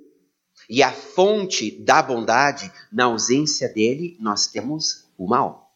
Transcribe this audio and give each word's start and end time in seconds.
e 0.69 0.83
a 0.83 0.93
fonte 0.93 1.71
da 1.71 2.03
bondade, 2.03 2.73
na 2.93 3.05
ausência 3.05 3.69
dele, 3.69 4.17
nós 4.21 4.47
temos 4.47 5.05
o 5.17 5.29
mal. 5.29 5.73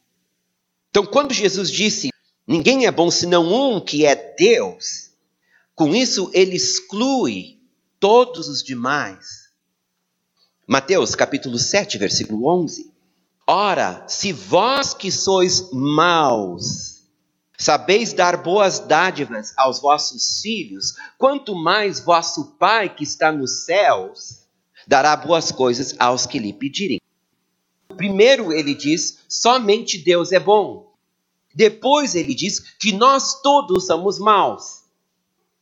Então, 0.90 1.06
quando 1.06 1.32
Jesus 1.32 1.70
disse: 1.70 2.10
Ninguém 2.46 2.86
é 2.86 2.90
bom 2.90 3.10
senão 3.10 3.46
um 3.46 3.80
que 3.80 4.04
é 4.04 4.34
Deus, 4.36 5.10
com 5.74 5.94
isso 5.94 6.30
ele 6.34 6.56
exclui 6.56 7.60
todos 8.00 8.48
os 8.48 8.62
demais. 8.62 9.50
Mateus 10.66 11.14
capítulo 11.14 11.58
7, 11.58 11.96
versículo 11.96 12.46
11. 12.46 12.92
Ora, 13.46 14.04
se 14.08 14.32
vós 14.32 14.94
que 14.94 15.10
sois 15.12 15.70
maus, 15.72 17.04
sabeis 17.56 18.12
dar 18.12 18.36
boas 18.36 18.80
dádivas 18.80 19.52
aos 19.56 19.80
vossos 19.80 20.40
filhos, 20.40 20.94
quanto 21.18 21.54
mais 21.54 22.00
vosso 22.00 22.56
Pai 22.58 22.92
que 22.92 23.04
está 23.04 23.30
nos 23.30 23.64
céus 23.64 24.39
dará 24.86 25.16
boas 25.16 25.50
coisas 25.52 25.94
aos 25.98 26.26
que 26.26 26.38
lhe 26.38 26.52
pedirem. 26.52 27.00
Primeiro 27.96 28.52
ele 28.52 28.74
diz: 28.74 29.18
somente 29.28 29.98
Deus 29.98 30.32
é 30.32 30.40
bom. 30.40 30.90
Depois 31.54 32.14
ele 32.14 32.34
diz 32.34 32.60
que 32.60 32.92
nós 32.92 33.40
todos 33.42 33.86
somos 33.86 34.18
maus. 34.18 34.80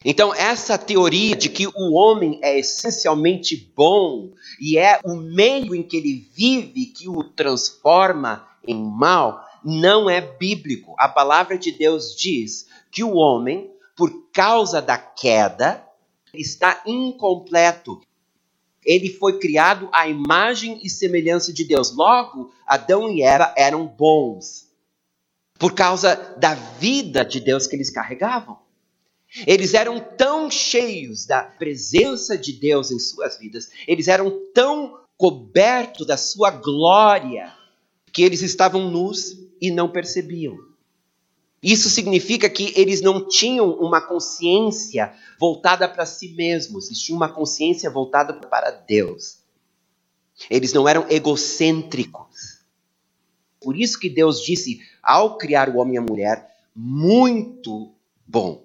Então, 0.05 0.33
essa 0.33 0.79
teoria 0.79 1.35
de 1.35 1.49
que 1.49 1.67
o 1.67 1.95
homem 1.95 2.39
é 2.43 2.57
essencialmente 2.57 3.73
bom 3.75 4.31
e 4.61 4.79
é 4.79 5.01
o 5.05 5.17
meio 5.17 5.75
em 5.75 5.83
que 5.83 5.97
ele 5.97 6.29
vive 6.33 6.87
que 6.87 7.09
o 7.09 7.25
transforma 7.25 8.47
em 8.65 8.81
mal, 8.81 9.45
não 9.65 10.09
é 10.09 10.21
bíblico. 10.21 10.95
A 10.99 11.09
palavra 11.09 11.59
de 11.59 11.73
Deus 11.73 12.15
diz 12.15 12.69
que 12.93 13.03
o 13.03 13.15
homem, 13.15 13.71
por 13.97 14.31
causa 14.33 14.81
da 14.81 14.97
queda, 14.97 15.85
está 16.33 16.81
incompleto 16.87 18.01
ele 18.85 19.11
foi 19.11 19.39
criado 19.39 19.89
à 19.93 20.09
imagem 20.09 20.81
e 20.83 20.89
semelhança 20.89 21.53
de 21.53 21.65
Deus. 21.65 21.95
Logo, 21.95 22.53
Adão 22.67 23.11
e 23.11 23.23
Eva 23.23 23.53
eram 23.57 23.87
bons 23.87 24.69
por 25.59 25.75
causa 25.75 26.15
da 26.39 26.55
vida 26.55 27.25
de 27.25 27.41
Deus 27.41 27.67
que 27.67 27.75
eles 27.75 27.91
carregavam. 27.91 28.59
Eles 29.47 29.75
eram 29.75 30.01
tão 30.01 30.51
cheios 30.51 31.27
da 31.27 31.43
presença 31.43 32.39
de 32.39 32.53
Deus 32.53 32.91
em 32.91 32.99
suas 32.99 33.39
vidas, 33.39 33.69
eles 33.87 34.09
eram 34.09 34.33
tão 34.55 34.99
cobertos 35.17 36.07
da 36.07 36.17
sua 36.17 36.51
glória, 36.51 37.53
que 38.13 38.23
eles 38.23 38.41
estavam 38.41 38.91
nus 38.91 39.37
e 39.61 39.71
não 39.71 39.91
percebiam. 39.91 40.57
Isso 41.63 41.91
significa 41.91 42.49
que 42.49 42.73
eles 42.77 43.01
não 43.01 43.27
tinham 43.27 43.71
uma 43.73 44.01
consciência 44.01 45.13
voltada 45.39 45.89
para 45.89 46.07
si 46.07 46.29
mesmos, 46.35 46.87
eles 46.87 47.03
tinham 47.03 47.17
uma 47.17 47.29
consciência 47.29 47.91
voltada 47.91 48.33
para 48.35 48.71
Deus. 48.71 49.39
Eles 50.49 50.73
não 50.73 50.89
eram 50.89 51.07
egocêntricos. 51.11 52.59
Por 53.61 53.77
isso 53.77 53.99
que 53.99 54.09
Deus 54.09 54.41
disse, 54.41 54.81
ao 55.03 55.37
criar 55.37 55.69
o 55.69 55.79
homem 55.79 55.97
e 55.97 55.99
a 55.99 56.03
mulher, 56.03 56.49
muito 56.75 57.93
bom. 58.25 58.65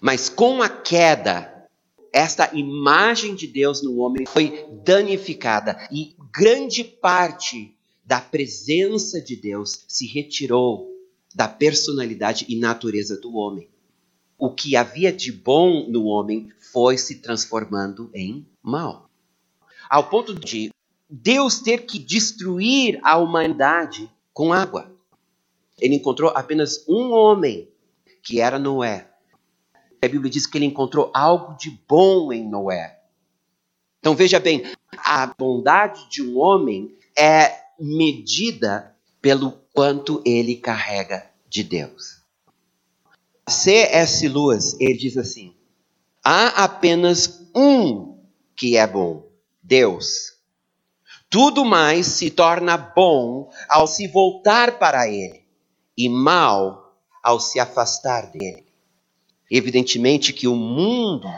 Mas 0.00 0.28
com 0.28 0.62
a 0.62 0.68
queda, 0.68 1.66
esta 2.12 2.54
imagem 2.54 3.34
de 3.34 3.48
Deus 3.48 3.82
no 3.82 3.98
homem 3.98 4.24
foi 4.24 4.66
danificada 4.84 5.88
e 5.90 6.14
grande 6.32 6.84
parte 6.84 7.74
da 8.04 8.20
presença 8.20 9.20
de 9.20 9.34
Deus 9.34 9.84
se 9.88 10.06
retirou 10.06 10.97
da 11.34 11.48
personalidade 11.48 12.44
e 12.48 12.58
natureza 12.58 13.20
do 13.20 13.34
homem. 13.34 13.68
O 14.38 14.50
que 14.50 14.76
havia 14.76 15.12
de 15.12 15.32
bom 15.32 15.88
no 15.88 16.04
homem 16.04 16.50
foi 16.72 16.96
se 16.96 17.16
transformando 17.16 18.10
em 18.14 18.46
mal. 18.62 19.10
Ao 19.88 20.08
ponto 20.08 20.34
de 20.34 20.70
Deus 21.08 21.60
ter 21.60 21.86
que 21.86 21.98
destruir 21.98 23.00
a 23.02 23.16
humanidade 23.16 24.10
com 24.32 24.52
água. 24.52 24.92
Ele 25.78 25.96
encontrou 25.96 26.30
apenas 26.30 26.84
um 26.88 27.12
homem, 27.12 27.68
que 28.22 28.40
era 28.40 28.58
Noé. 28.58 29.10
A 30.02 30.08
Bíblia 30.08 30.30
diz 30.30 30.46
que 30.46 30.58
ele 30.58 30.66
encontrou 30.66 31.10
algo 31.14 31.56
de 31.56 31.70
bom 31.88 32.32
em 32.32 32.48
Noé. 32.48 33.00
Então 33.98 34.14
veja 34.14 34.38
bem, 34.38 34.62
a 34.98 35.26
bondade 35.26 36.08
de 36.08 36.22
um 36.22 36.38
homem 36.38 36.96
é 37.16 37.52
medida 37.78 38.94
pelo 39.20 39.52
quanto 39.72 40.22
ele 40.24 40.56
carrega 40.56 41.30
de 41.48 41.62
Deus. 41.62 42.18
C.S. 43.48 44.28
Lewis, 44.28 44.76
ele 44.78 44.98
diz 44.98 45.16
assim: 45.16 45.54
há 46.22 46.64
apenas 46.64 47.48
um 47.54 48.18
que 48.54 48.76
é 48.76 48.86
bom, 48.86 49.26
Deus. 49.62 50.38
Tudo 51.30 51.64
mais 51.64 52.06
se 52.06 52.30
torna 52.30 52.76
bom 52.76 53.50
ao 53.68 53.86
se 53.86 54.08
voltar 54.08 54.78
para 54.78 55.08
Ele, 55.08 55.44
e 55.96 56.08
mal 56.08 56.96
ao 57.22 57.38
se 57.38 57.60
afastar 57.60 58.30
dele. 58.30 58.66
Evidentemente 59.50 60.32
que 60.32 60.48
o 60.48 60.54
mundo, 60.54 61.28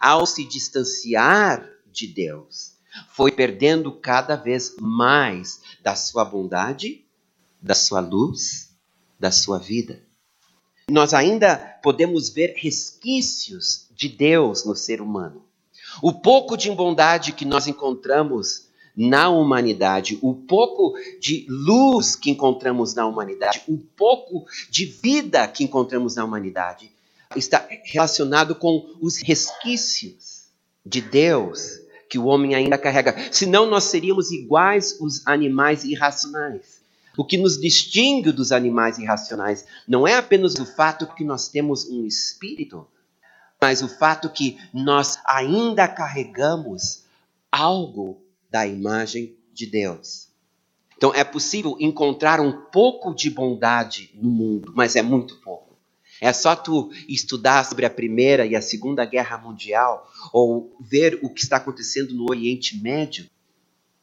ao 0.00 0.26
se 0.26 0.44
distanciar 0.44 1.68
de 1.86 2.06
Deus, 2.06 2.76
foi 3.08 3.32
perdendo 3.32 3.92
cada 3.92 4.36
vez 4.36 4.74
mais 4.80 5.60
da 5.82 5.94
sua 5.94 6.24
bondade, 6.24 7.04
da 7.62 7.74
sua 7.74 8.00
luz 8.00 8.70
da 9.20 9.30
sua 9.30 9.58
vida. 9.58 10.02
Nós 10.90 11.12
ainda 11.12 11.56
podemos 11.82 12.30
ver 12.30 12.54
resquícios 12.56 13.86
de 13.94 14.08
Deus 14.08 14.64
no 14.64 14.74
ser 14.74 15.02
humano. 15.02 15.44
O 16.02 16.12
pouco 16.12 16.56
de 16.56 16.70
bondade 16.70 17.32
que 17.32 17.44
nós 17.44 17.68
encontramos 17.68 18.68
na 18.96 19.28
humanidade, 19.28 20.18
o 20.20 20.34
pouco 20.34 20.94
de 21.20 21.46
luz 21.48 22.16
que 22.16 22.30
encontramos 22.30 22.94
na 22.94 23.06
humanidade, 23.06 23.62
o 23.68 23.78
pouco 23.78 24.46
de 24.68 24.86
vida 24.86 25.46
que 25.46 25.62
encontramos 25.62 26.16
na 26.16 26.24
humanidade, 26.24 26.90
está 27.36 27.64
relacionado 27.84 28.54
com 28.54 28.92
os 29.00 29.18
resquícios 29.18 30.46
de 30.84 31.00
Deus 31.00 31.78
que 32.08 32.18
o 32.18 32.24
homem 32.24 32.54
ainda 32.54 32.76
carrega. 32.76 33.14
Senão 33.30 33.66
nós 33.66 33.84
seríamos 33.84 34.32
iguais 34.32 34.98
os 35.00 35.24
animais 35.26 35.84
irracionais. 35.84 36.79
O 37.20 37.24
que 37.26 37.36
nos 37.36 37.60
distingue 37.60 38.32
dos 38.32 38.50
animais 38.50 38.96
irracionais 38.96 39.66
não 39.86 40.08
é 40.08 40.14
apenas 40.14 40.54
o 40.54 40.64
fato 40.64 41.06
que 41.06 41.22
nós 41.22 41.48
temos 41.48 41.86
um 41.86 42.06
espírito, 42.06 42.88
mas 43.60 43.82
o 43.82 43.88
fato 43.88 44.30
que 44.30 44.56
nós 44.72 45.18
ainda 45.26 45.86
carregamos 45.86 47.04
algo 47.52 48.22
da 48.50 48.66
imagem 48.66 49.36
de 49.52 49.66
Deus. 49.66 50.28
Então 50.96 51.14
é 51.14 51.22
possível 51.22 51.76
encontrar 51.78 52.40
um 52.40 52.52
pouco 52.52 53.14
de 53.14 53.28
bondade 53.28 54.10
no 54.14 54.30
mundo, 54.30 54.72
mas 54.74 54.96
é 54.96 55.02
muito 55.02 55.36
pouco. 55.42 55.76
É 56.22 56.32
só 56.32 56.56
tu 56.56 56.90
estudar 57.06 57.66
sobre 57.66 57.84
a 57.84 57.90
Primeira 57.90 58.46
e 58.46 58.56
a 58.56 58.62
Segunda 58.62 59.04
Guerra 59.04 59.36
Mundial 59.36 60.10
ou 60.32 60.74
ver 60.80 61.18
o 61.22 61.28
que 61.28 61.42
está 61.42 61.58
acontecendo 61.58 62.14
no 62.14 62.30
Oriente 62.30 62.80
Médio, 62.82 63.28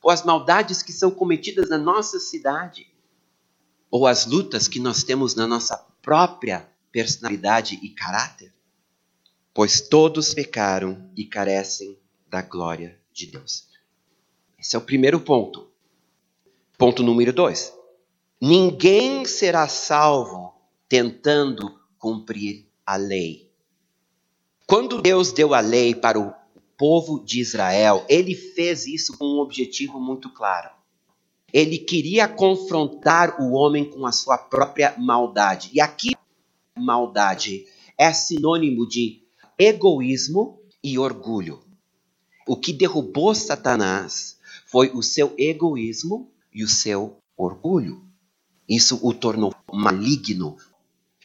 ou 0.03 0.11
as 0.11 0.23
maldades 0.23 0.83
que 0.83 0.93
são 0.93 1.09
cometidas 1.09 1.67
na 1.67 1.79
nossa 1.79 2.19
cidade, 2.19 2.86
ou 3.89 4.05
as 4.05 4.25
lutas 4.25 4.67
que 4.67 4.79
nós 4.79 5.03
temos 5.03 5.35
na 5.35 5.47
nossa 5.47 5.77
própria 6.01 6.69
personalidade 6.91 7.79
e 7.81 7.89
caráter. 7.89 8.53
Pois 9.53 9.81
todos 9.81 10.33
pecaram 10.33 11.09
e 11.15 11.25
carecem 11.25 11.97
da 12.29 12.41
glória 12.41 12.99
de 13.11 13.27
Deus. 13.27 13.67
Esse 14.59 14.75
é 14.75 14.79
o 14.79 14.81
primeiro 14.81 15.19
ponto. 15.19 15.67
Ponto 16.77 17.01
número 17.01 17.33
dois. 17.33 17.73
Ninguém 18.39 19.25
será 19.25 19.67
salvo 19.67 20.53
tentando 20.87 21.79
cumprir 21.97 22.67
a 22.85 22.95
lei. 22.95 23.51
Quando 24.67 25.01
Deus 25.01 25.31
deu 25.31 25.53
a 25.53 25.59
lei 25.59 25.95
para 25.95 26.19
o 26.19 26.33
povo 26.77 27.23
de 27.23 27.39
Israel, 27.39 28.05
ele 28.07 28.35
fez 28.35 28.85
isso 28.85 29.17
com 29.17 29.25
um 29.25 29.39
objetivo 29.39 29.99
muito 29.99 30.29
claro. 30.29 30.76
Ele 31.51 31.77
queria 31.77 32.27
confrontar 32.27 33.41
o 33.41 33.53
homem 33.53 33.89
com 33.89 34.05
a 34.05 34.11
sua 34.11 34.37
própria 34.37 34.93
maldade. 34.97 35.69
E 35.73 35.79
aqui, 35.79 36.11
maldade 36.75 37.65
é 37.97 38.11
sinônimo 38.13 38.87
de 38.87 39.21
egoísmo 39.57 40.61
e 40.83 40.99
orgulho. 40.99 41.63
O 42.47 42.55
que 42.55 42.71
derrubou 42.71 43.33
Satanás 43.33 44.37
foi 44.65 44.89
o 44.93 45.01
seu 45.01 45.33
egoísmo 45.37 46.31
e 46.53 46.63
o 46.63 46.67
seu 46.67 47.17
orgulho. 47.35 48.03
Isso 48.67 48.99
o 49.01 49.13
tornou 49.13 49.53
maligno. 49.71 50.57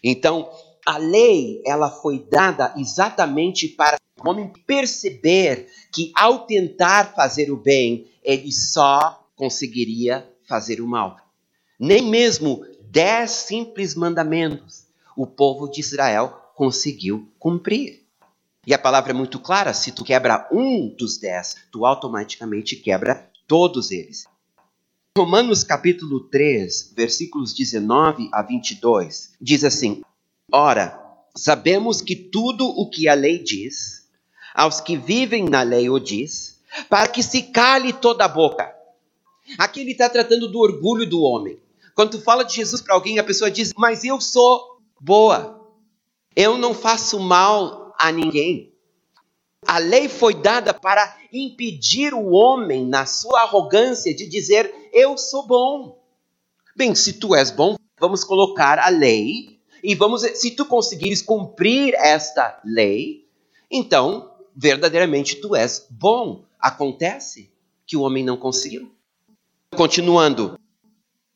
Então, 0.03 0.49
a 0.87 0.99
lei, 0.99 1.63
ela 1.67 1.91
foi 1.91 2.19
dada 2.31 2.75
exatamente 2.77 3.69
para 3.69 3.97
o 4.21 4.29
homem 4.29 4.53
perceber 4.67 5.69
que 5.93 6.13
ao 6.15 6.47
tentar 6.47 7.15
fazer 7.15 7.51
o 7.51 7.57
bem, 7.57 8.07
ele 8.23 8.53
só 8.53 9.22
conseguiria 9.37 10.29
fazer 10.49 10.81
o 10.81 10.87
mal. 10.87 11.17
Nem 11.79 12.03
mesmo 12.03 12.65
dez 12.91 13.31
simples 13.31 13.95
mandamentos 13.95 14.87
o 15.17 15.27
povo 15.27 15.69
de 15.69 15.81
Israel 15.81 16.29
conseguiu 16.55 17.29
cumprir. 17.39 18.03
E 18.67 18.73
a 18.73 18.79
palavra 18.79 19.13
é 19.13 19.15
muito 19.15 19.39
clara: 19.41 19.75
se 19.75 19.93
tu 19.93 20.05
quebra 20.05 20.49
um 20.53 20.95
dos 20.97 21.19
dez, 21.19 21.57
tu 21.71 21.85
automaticamente 21.85 22.77
quebra 22.77 23.29
todos 23.47 23.91
eles. 23.91 24.27
Romanos 25.19 25.63
capítulo 25.63 26.21
3, 26.21 26.95
versículos 26.97 27.53
19 27.53 28.31
a 28.33 28.43
22, 28.43 29.35
diz 29.41 29.65
assim: 29.65 30.03
Ora, 30.51 30.99
sabemos 31.37 32.01
que 32.01 32.17
tudo 32.17 32.67
o 32.67 32.89
que 32.89 33.09
a 33.09 33.15
lei 33.15 33.39
diz, 33.39 34.09
aos 34.55 34.81
que 34.81 34.97
vivem 34.97 35.45
na 35.45 35.63
lei 35.63 35.91
o 35.91 35.99
diz, 35.99 36.61
para 36.89 37.09
que 37.09 37.23
se 37.23 37.43
cale 37.43 37.93
toda 37.93 38.25
a 38.25 38.29
boca. 38.29 38.82
Aqui 39.59 39.81
ele 39.81 39.93
está 39.93 40.09
tratando 40.09 40.49
do 40.49 40.59
orgulho 40.59 41.09
do 41.09 41.23
homem. 41.23 41.59
Quando 41.95 42.13
tu 42.13 42.23
fala 42.23 42.45
de 42.45 42.55
Jesus 42.55 42.81
para 42.81 42.95
alguém, 42.95 43.19
a 43.19 43.25
pessoa 43.25 43.51
diz: 43.51 43.73
Mas 43.77 44.05
eu 44.05 44.21
sou 44.21 44.79
boa, 45.01 45.61
eu 46.35 46.57
não 46.57 46.75
faço 46.75 47.19
mal 47.21 47.95
a 47.99 48.11
ninguém. 48.11 48.73
A 49.67 49.79
lei 49.79 50.09
foi 50.09 50.35
dada 50.35 50.75
para 50.75 51.17
impedir 51.33 52.13
o 52.15 52.31
homem, 52.31 52.87
na 52.87 53.07
sua 53.07 53.43
arrogância, 53.43 54.15
de 54.15 54.27
dizer: 54.27 54.73
Eu 54.93 55.17
sou 55.17 55.47
bom. 55.47 56.03
Bem, 56.75 56.95
se 56.95 57.15
tu 57.15 57.35
és 57.35 57.51
bom, 57.51 57.77
vamos 58.01 58.25
colocar 58.25 58.79
a 58.79 58.89
lei 58.89 59.61
e 59.83 59.95
vamos, 59.95 60.23
se 60.23 60.53
tu 60.53 60.65
conseguires 60.65 61.21
cumprir 61.21 61.95
esta 61.95 62.61
lei, 62.65 63.29
então 63.71 64.33
verdadeiramente 64.55 65.37
tu 65.37 65.55
és 65.55 65.87
bom. 65.91 66.45
Acontece 66.59 67.53
que 67.87 67.97
o 67.97 68.03
homem 68.03 68.25
não 68.25 68.37
conseguiu. 68.37 68.91
Continuando. 69.77 70.59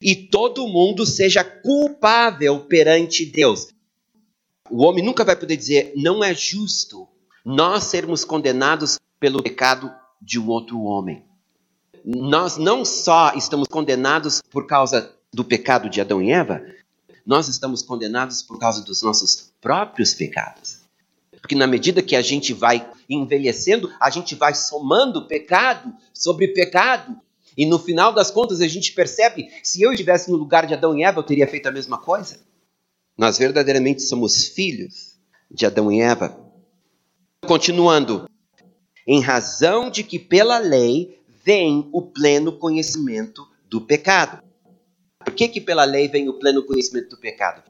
E 0.00 0.14
todo 0.14 0.68
mundo 0.68 1.06
seja 1.06 1.42
culpável 1.42 2.60
perante 2.60 3.24
Deus. 3.24 3.68
O 4.70 4.84
homem 4.84 5.04
nunca 5.04 5.24
vai 5.24 5.36
poder 5.36 5.56
dizer, 5.56 5.92
não 5.96 6.22
é 6.22 6.34
justo 6.34 7.08
nós 7.44 7.84
sermos 7.84 8.24
condenados 8.24 8.98
pelo 9.18 9.42
pecado 9.42 9.92
de 10.20 10.38
um 10.38 10.48
outro 10.48 10.82
homem. 10.82 11.24
Nós 12.04 12.56
não 12.56 12.84
só 12.84 13.32
estamos 13.34 13.68
condenados 13.68 14.42
por 14.50 14.66
causa 14.66 15.14
do 15.32 15.44
pecado 15.44 15.88
de 15.88 16.00
Adão 16.00 16.20
e 16.20 16.30
Eva, 16.30 16.60
nós 17.24 17.48
estamos 17.48 17.82
condenados 17.82 18.42
por 18.42 18.58
causa 18.58 18.82
dos 18.82 19.02
nossos 19.02 19.52
próprios 19.60 20.14
pecados. 20.14 20.80
Porque 21.40 21.54
na 21.54 21.66
medida 21.66 22.02
que 22.02 22.16
a 22.16 22.22
gente 22.22 22.52
vai 22.52 22.88
envelhecendo, 23.08 23.92
a 24.00 24.10
gente 24.10 24.34
vai 24.34 24.54
somando 24.54 25.26
pecado 25.26 25.94
sobre 26.12 26.48
pecado. 26.48 27.16
E 27.56 27.64
no 27.64 27.78
final 27.78 28.12
das 28.12 28.30
contas 28.30 28.60
a 28.60 28.68
gente 28.68 28.92
percebe, 28.92 29.48
se 29.62 29.80
eu 29.80 29.92
estivesse 29.92 30.30
no 30.30 30.36
lugar 30.36 30.66
de 30.66 30.74
Adão 30.74 30.96
e 30.96 31.02
Eva, 31.02 31.20
eu 31.20 31.24
teria 31.24 31.48
feito 31.48 31.66
a 31.66 31.72
mesma 31.72 31.98
coisa. 31.98 32.38
Nós 33.16 33.38
verdadeiramente 33.38 34.02
somos 34.02 34.48
filhos 34.48 35.16
de 35.50 35.64
Adão 35.64 35.90
e 35.90 36.00
Eva. 36.00 36.38
Continuando, 37.46 38.28
em 39.06 39.20
razão 39.20 39.88
de 39.88 40.02
que 40.02 40.18
pela 40.18 40.58
lei 40.58 41.22
vem 41.44 41.88
o 41.92 42.02
pleno 42.02 42.52
conhecimento 42.58 43.46
do 43.68 43.80
pecado. 43.80 44.42
Por 45.24 45.32
que, 45.32 45.48
que 45.48 45.60
pela 45.60 45.84
lei 45.84 46.08
vem 46.08 46.28
o 46.28 46.38
pleno 46.38 46.64
conhecimento 46.64 47.10
do 47.10 47.20
pecado? 47.20 47.62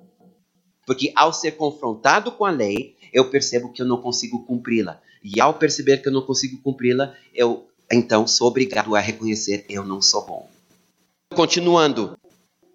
Porque 0.87 1.13
ao 1.15 1.33
ser 1.33 1.53
confrontado 1.53 2.33
com 2.33 2.45
a 2.45 2.51
lei, 2.51 2.97
eu 3.13 3.31
percebo 3.31 3.73
que 3.73 3.83
eu 3.83 3.87
não 3.87 4.01
consigo 4.01 4.45
cumpri-la. 4.45 5.01
E 5.23 5.41
ao 5.41 5.55
perceber 5.55 5.99
que 5.99 6.09
eu 6.09 6.13
não 6.13 6.23
consigo 6.23 6.61
cumpri-la, 6.63 7.15
eu 7.35 7.69
então 7.91 8.27
sou 8.27 8.49
obrigado 8.49 8.95
a 8.95 9.01
reconhecer 9.01 9.65
eu 9.69 9.85
não 9.85 10.03
sou 10.03 10.27
bom. 10.27 10.51
Continuando, 11.35 12.17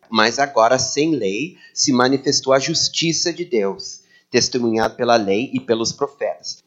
mas 0.10 0.40
agora 0.40 0.78
sem 0.78 1.16
lei 1.16 1.58
se 1.74 1.92
manifestou 1.92 2.54
a 2.54 2.60
justiça 2.60 3.32
de 3.32 3.46
Deus, 3.46 4.02
testemunhada 4.30 4.94
pela 4.94 5.16
lei 5.16 5.50
e 5.54 5.60
pelos 5.60 5.92
profetas 5.92 6.62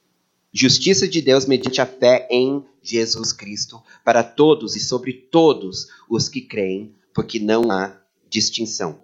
Justiça 0.57 1.09
de 1.09 1.21
Deus 1.21 1.47
mediante 1.47 1.81
a 1.81 1.87
fé 1.87 2.29
em 2.31 2.65
Jesus 2.81 3.33
Cristo 3.33 3.83
para 4.05 4.23
todos 4.23 4.77
e 4.77 4.81
sobre 4.81 5.13
todos 5.13 5.89
os 6.09 6.29
que 6.29 6.41
creem, 6.41 6.95
porque 7.13 7.41
não 7.41 7.73
há 7.73 8.01
distinção. 8.31 9.01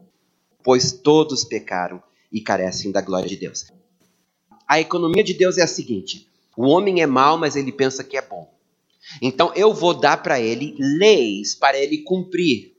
Pois 0.63 0.93
todos 0.93 1.43
pecaram 1.43 2.01
e 2.31 2.41
carecem 2.41 2.93
da 2.93 3.01
glória 3.01 3.29
de 3.29 3.35
Deus. 3.35 3.67
A 4.69 4.79
economia 4.79 5.25
de 5.25 5.35
Deus 5.35 5.59
é 5.59 5.63
a 5.63 5.67
seguinte: 5.67 6.29
o 6.57 6.69
homem 6.69 7.03
é 7.03 7.07
mau, 7.07 7.37
mas 7.37 7.57
ele 7.57 7.73
pensa 7.73 8.05
que 8.05 8.17
é 8.17 8.23
bom. 8.23 8.49
Então 9.21 9.53
eu 9.55 9.73
vou 9.73 9.95
dar 9.95 10.23
para 10.23 10.41
ele 10.41 10.75
leis 10.79 11.55
para 11.55 11.79
ele 11.79 11.99
cumprir. 11.99 12.77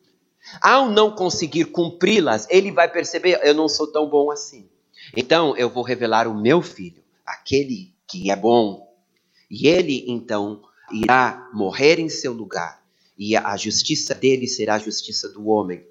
Ao 0.61 0.89
não 0.89 1.11
conseguir 1.11 1.65
cumpri-las, 1.65 2.47
ele 2.49 2.71
vai 2.71 2.91
perceber: 2.91 3.39
eu 3.43 3.53
não 3.53 3.67
sou 3.67 3.87
tão 3.87 4.09
bom 4.09 4.31
assim. 4.31 4.67
Então 5.15 5.55
eu 5.57 5.69
vou 5.69 5.83
revelar 5.83 6.27
o 6.27 6.39
meu 6.39 6.61
filho, 6.61 7.03
aquele 7.25 7.93
que 8.07 8.31
é 8.31 8.35
bom. 8.35 8.87
E 9.49 9.67
ele 9.67 10.05
então 10.07 10.61
irá 10.91 11.49
morrer 11.53 11.99
em 11.99 12.09
seu 12.09 12.33
lugar, 12.33 12.83
e 13.17 13.35
a 13.35 13.55
justiça 13.55 14.13
dele 14.13 14.47
será 14.47 14.75
a 14.75 14.79
justiça 14.79 15.29
do 15.29 15.47
homem. 15.47 15.85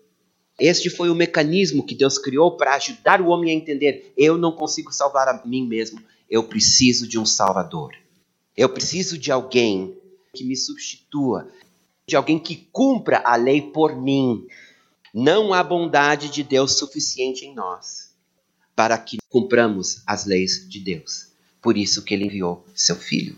Este 0.59 0.90
foi 0.90 1.09
o 1.09 1.14
mecanismo 1.14 1.85
que 1.85 1.94
Deus 1.94 2.18
criou 2.18 2.56
para 2.56 2.75
ajudar 2.75 3.20
o 3.20 3.28
homem 3.28 3.50
a 3.50 3.54
entender: 3.54 4.12
eu 4.16 4.37
não 4.37 4.52
consigo 4.52 4.92
salvar 4.92 5.28
a 5.28 5.47
mim 5.47 5.66
mesmo, 5.66 6.02
eu 6.28 6.44
preciso 6.44 7.06
de 7.06 7.18
um 7.18 7.26
Salvador. 7.26 7.92
Eu 8.56 8.68
preciso 8.68 9.16
de 9.16 9.32
alguém 9.32 9.97
que 10.34 10.44
me 10.44 10.56
substitua, 10.56 11.50
de 12.06 12.16
alguém 12.16 12.38
que 12.38 12.68
cumpra 12.72 13.22
a 13.25 13.37
lei 13.37 13.60
por 13.60 13.96
mim. 13.96 14.46
Não 15.12 15.52
há 15.52 15.62
bondade 15.62 16.28
de 16.28 16.42
Deus 16.42 16.78
suficiente 16.78 17.44
em 17.44 17.54
nós 17.54 18.10
para 18.75 18.96
que 18.96 19.18
cumpramos 19.28 20.02
as 20.06 20.25
leis 20.25 20.66
de 20.68 20.80
Deus. 20.80 21.28
Por 21.60 21.76
isso 21.76 22.02
que 22.02 22.14
ele 22.14 22.25
enviou 22.25 22.64
seu 22.75 22.96
filho. 22.96 23.37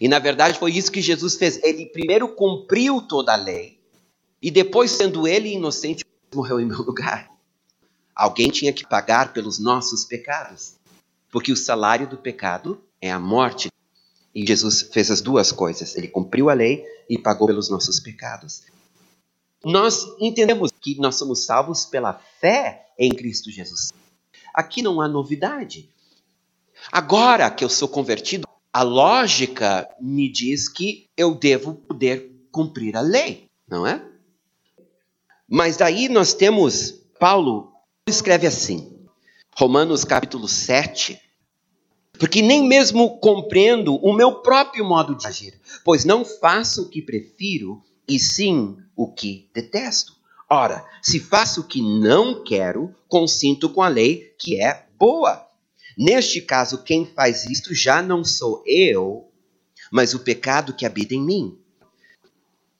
E 0.00 0.06
na 0.06 0.18
verdade 0.18 0.58
foi 0.58 0.72
isso 0.72 0.92
que 0.92 1.00
Jesus 1.00 1.34
fez. 1.34 1.60
Ele 1.62 1.86
primeiro 1.86 2.28
cumpriu 2.28 3.00
toda 3.02 3.32
a 3.32 3.36
lei 3.36 3.82
e 4.40 4.50
depois, 4.50 4.90
sendo 4.90 5.26
ele 5.26 5.52
inocente, 5.52 6.04
morreu 6.34 6.60
em 6.60 6.66
meu 6.66 6.78
lugar. 6.82 7.30
Alguém 8.14 8.50
tinha 8.50 8.72
que 8.72 8.86
pagar 8.86 9.32
pelos 9.32 9.58
nossos 9.58 10.04
pecados, 10.04 10.74
porque 11.30 11.52
o 11.52 11.56
salário 11.56 12.08
do 12.08 12.16
pecado 12.16 12.82
é 13.00 13.10
a 13.10 13.18
morte. 13.18 13.71
E 14.34 14.46
Jesus 14.46 14.82
fez 14.82 15.10
as 15.10 15.20
duas 15.20 15.52
coisas. 15.52 15.96
Ele 15.96 16.08
cumpriu 16.08 16.48
a 16.48 16.54
lei 16.54 16.84
e 17.08 17.18
pagou 17.18 17.46
pelos 17.46 17.68
nossos 17.68 18.00
pecados. 18.00 18.62
Nós 19.64 20.06
entendemos 20.18 20.70
que 20.80 20.96
nós 20.98 21.16
somos 21.16 21.44
salvos 21.44 21.84
pela 21.84 22.14
fé 22.40 22.86
em 22.98 23.10
Cristo 23.10 23.50
Jesus. 23.50 23.92
Aqui 24.54 24.82
não 24.82 25.00
há 25.00 25.08
novidade. 25.08 25.88
Agora 26.90 27.50
que 27.50 27.64
eu 27.64 27.68
sou 27.68 27.88
convertido, 27.88 28.46
a 28.72 28.82
lógica 28.82 29.88
me 30.00 30.30
diz 30.30 30.68
que 30.68 31.08
eu 31.16 31.34
devo 31.34 31.74
poder 31.74 32.32
cumprir 32.50 32.96
a 32.96 33.00
lei, 33.00 33.48
não 33.68 33.86
é? 33.86 34.04
Mas 35.48 35.76
daí 35.76 36.08
nós 36.08 36.32
temos 36.32 37.02
Paulo 37.20 37.72
escreve 38.08 38.46
assim, 38.46 39.06
Romanos 39.56 40.04
capítulo 40.04 40.48
7, 40.48 41.20
porque 42.22 42.40
nem 42.40 42.68
mesmo 42.68 43.18
compreendo 43.18 43.96
o 43.96 44.12
meu 44.12 44.42
próprio 44.42 44.84
modo 44.84 45.12
de 45.16 45.26
agir, 45.26 45.60
pois 45.84 46.04
não 46.04 46.24
faço 46.24 46.82
o 46.82 46.88
que 46.88 47.02
prefiro, 47.02 47.82
e 48.06 48.16
sim 48.16 48.76
o 48.94 49.12
que 49.12 49.50
detesto. 49.52 50.14
Ora, 50.48 50.86
se 51.02 51.18
faço 51.18 51.62
o 51.62 51.64
que 51.64 51.82
não 51.82 52.44
quero, 52.44 52.94
consinto 53.08 53.68
com 53.68 53.82
a 53.82 53.88
lei 53.88 54.32
que 54.38 54.62
é 54.62 54.86
boa. 54.96 55.44
Neste 55.98 56.40
caso, 56.40 56.84
quem 56.84 57.04
faz 57.04 57.44
isto 57.44 57.74
já 57.74 58.00
não 58.00 58.24
sou 58.24 58.62
eu, 58.64 59.28
mas 59.90 60.14
o 60.14 60.20
pecado 60.20 60.74
que 60.74 60.86
habita 60.86 61.16
em 61.16 61.20
mim. 61.20 61.58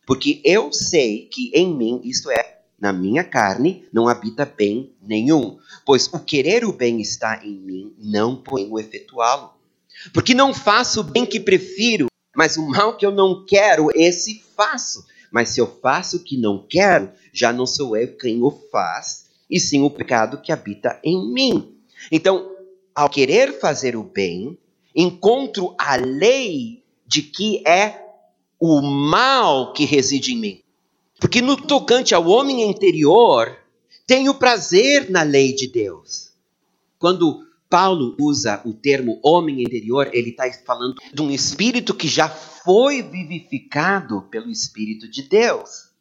Porque 0.06 0.40
eu 0.44 0.72
sei 0.72 1.26
que 1.26 1.50
em 1.52 1.75
mim, 1.76 2.00
isto 2.04 2.30
é, 2.30 2.41
na 2.82 2.92
minha 2.92 3.22
carne, 3.22 3.84
não 3.92 4.08
habita 4.08 4.44
bem 4.44 4.92
nenhum. 5.00 5.56
Pois 5.86 6.12
o 6.12 6.18
querer 6.18 6.64
o 6.64 6.72
bem 6.72 7.00
está 7.00 7.40
em 7.46 7.54
mim, 7.54 7.94
não 7.96 8.34
porém 8.34 8.68
o 8.68 8.76
efetuá-lo. 8.76 9.52
Porque 10.12 10.34
não 10.34 10.52
faço 10.52 11.00
o 11.00 11.04
bem 11.04 11.24
que 11.24 11.38
prefiro, 11.38 12.08
mas 12.34 12.56
o 12.56 12.66
mal 12.66 12.96
que 12.96 13.06
eu 13.06 13.12
não 13.12 13.46
quero, 13.46 13.88
esse 13.94 14.42
faço. 14.56 15.06
Mas 15.30 15.50
se 15.50 15.60
eu 15.60 15.78
faço 15.80 16.16
o 16.16 16.24
que 16.24 16.36
não 16.36 16.66
quero, 16.68 17.08
já 17.32 17.52
não 17.52 17.66
sou 17.66 17.96
eu 17.96 18.16
quem 18.16 18.42
o 18.42 18.50
faz, 18.50 19.26
e 19.48 19.60
sim 19.60 19.82
o 19.82 19.88
pecado 19.88 20.42
que 20.42 20.50
habita 20.50 20.98
em 21.04 21.32
mim. 21.32 21.76
Então, 22.10 22.50
ao 22.92 23.08
querer 23.08 23.60
fazer 23.60 23.94
o 23.94 24.02
bem, 24.02 24.58
encontro 24.92 25.72
a 25.78 25.94
lei 25.94 26.82
de 27.06 27.22
que 27.22 27.62
é 27.64 28.04
o 28.58 28.82
mal 28.82 29.72
que 29.72 29.84
reside 29.84 30.32
em 30.32 30.36
mim. 30.36 30.62
Porque 31.22 31.40
no 31.40 31.56
tocante 31.56 32.16
ao 32.16 32.26
homem 32.26 32.68
interior, 32.68 33.56
tenho 34.04 34.34
prazer 34.34 35.08
na 35.08 35.22
lei 35.22 35.54
de 35.54 35.68
Deus. 35.68 36.32
Quando 36.98 37.46
Paulo 37.70 38.16
usa 38.18 38.60
o 38.64 38.74
termo 38.74 39.20
homem 39.22 39.62
interior, 39.62 40.10
ele 40.12 40.30
está 40.30 40.50
falando 40.66 40.96
de 41.14 41.22
um 41.22 41.30
espírito 41.30 41.94
que 41.94 42.08
já 42.08 42.28
foi 42.28 43.02
vivificado 43.02 44.22
pelo 44.30 44.50
Espírito 44.50 45.08
de 45.08 45.22
Deus. 45.22 45.92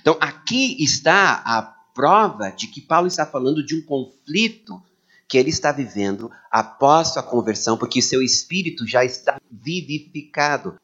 Então, 0.00 0.16
aqui 0.20 0.82
está 0.82 1.42
a 1.44 1.60
prova 1.92 2.50
de 2.50 2.68
que 2.68 2.80
Paulo 2.80 3.08
está 3.08 3.26
falando 3.26 3.66
de 3.66 3.74
um 3.74 3.82
conflito 3.82 4.80
que 5.28 5.36
ele 5.36 5.50
está 5.50 5.72
vivendo 5.72 6.30
após 6.50 7.08
sua 7.08 7.22
conversão, 7.24 7.76
porque 7.76 8.00
seu 8.00 8.22
espírito 8.22 8.86
já 8.86 9.04
está 9.04 9.40
vivificado. 9.50 10.76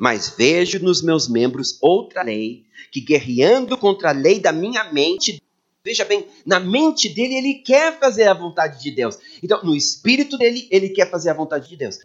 Mas 0.00 0.30
vejo 0.30 0.82
nos 0.82 1.02
meus 1.02 1.28
membros 1.28 1.76
outra 1.78 2.22
lei, 2.22 2.64
que 2.90 3.02
guerreando 3.02 3.76
contra 3.76 4.08
a 4.08 4.12
lei 4.12 4.40
da 4.40 4.50
minha 4.50 4.90
mente, 4.90 5.42
veja 5.84 6.06
bem, 6.06 6.26
na 6.46 6.58
mente 6.58 7.06
dele 7.10 7.34
ele 7.34 7.54
quer 7.56 8.00
fazer 8.00 8.24
a 8.24 8.32
vontade 8.32 8.82
de 8.82 8.90
Deus. 8.90 9.18
Então, 9.42 9.62
no 9.62 9.76
espírito 9.76 10.38
dele, 10.38 10.66
ele 10.70 10.88
quer 10.88 11.10
fazer 11.10 11.28
a 11.28 11.34
vontade 11.34 11.68
de 11.68 11.76
Deus. 11.76 11.98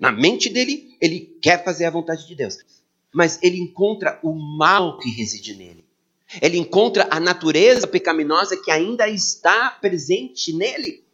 Na 0.00 0.10
mente 0.10 0.48
dele, 0.48 0.96
ele 0.98 1.36
quer 1.42 1.62
fazer 1.62 1.84
a 1.84 1.90
vontade 1.90 2.26
de 2.26 2.34
Deus. 2.34 2.56
Mas 3.12 3.38
ele 3.42 3.60
encontra 3.60 4.18
o 4.22 4.32
mal 4.32 4.96
que 4.98 5.10
reside 5.10 5.54
nele. 5.54 5.84
Ele 6.40 6.56
encontra 6.56 7.06
a 7.10 7.20
natureza 7.20 7.86
pecaminosa 7.86 8.56
que 8.56 8.70
ainda 8.70 9.10
está 9.10 9.68
presente 9.72 10.54
nele. 10.54 11.04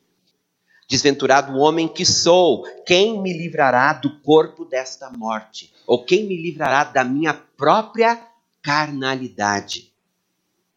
Desventurado 0.92 1.56
homem 1.56 1.88
que 1.88 2.04
sou, 2.04 2.64
quem 2.84 3.18
me 3.18 3.32
livrará 3.32 3.94
do 3.94 4.20
corpo 4.20 4.62
desta 4.62 5.08
morte? 5.08 5.72
Ou 5.86 6.04
quem 6.04 6.26
me 6.26 6.36
livrará 6.36 6.84
da 6.84 7.02
minha 7.02 7.32
própria 7.32 8.22
carnalidade? 8.60 9.90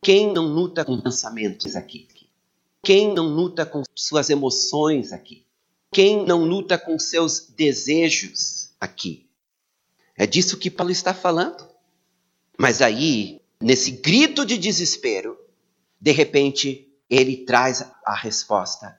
Quem 0.02 0.32
não 0.32 0.46
luta 0.46 0.86
com 0.86 1.02
pensamentos 1.02 1.76
aqui? 1.76 2.08
Quem 2.82 3.14
não 3.14 3.28
luta 3.28 3.66
com 3.66 3.84
suas 3.94 4.30
emoções 4.30 5.12
aqui? 5.12 5.46
Quem 5.92 6.26
não 6.26 6.46
luta 6.46 6.78
com 6.78 6.98
seus 6.98 7.48
desejos 7.50 8.70
aqui? 8.80 9.30
É 10.18 10.26
disso 10.26 10.58
que 10.58 10.72
Paulo 10.72 10.94
está 10.94 11.14
falando. 11.14 11.68
Mas 12.58 12.82
aí, 12.82 13.42
nesse 13.60 13.92
grito 13.92 14.46
de 14.46 14.58
desespero, 14.58 15.38
de 16.00 16.14
repente, 16.14 16.88
ele 17.10 17.36
traz 17.36 17.86
a 18.06 18.16
resposta 18.16 18.98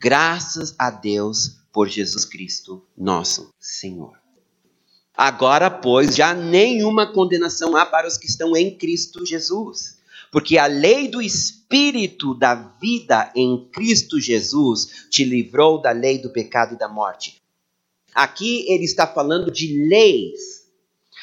Graças 0.00 0.74
a 0.78 0.90
Deus 0.90 1.56
por 1.72 1.88
Jesus 1.88 2.24
Cristo, 2.24 2.86
nosso 2.96 3.52
Senhor. 3.58 4.16
Agora, 5.16 5.70
pois, 5.70 6.14
já 6.14 6.34
nenhuma 6.34 7.10
condenação 7.10 7.74
há 7.74 7.86
para 7.86 8.06
os 8.06 8.18
que 8.18 8.26
estão 8.26 8.54
em 8.54 8.76
Cristo 8.76 9.24
Jesus. 9.24 9.96
Porque 10.30 10.58
a 10.58 10.66
lei 10.66 11.08
do 11.08 11.22
Espírito 11.22 12.34
da 12.34 12.54
vida 12.54 13.32
em 13.34 13.68
Cristo 13.72 14.20
Jesus 14.20 15.06
te 15.08 15.24
livrou 15.24 15.80
da 15.80 15.92
lei 15.92 16.18
do 16.18 16.30
pecado 16.30 16.74
e 16.74 16.78
da 16.78 16.88
morte. 16.88 17.40
Aqui 18.14 18.70
ele 18.70 18.84
está 18.84 19.06
falando 19.06 19.50
de 19.50 19.86
leis. 19.88 20.66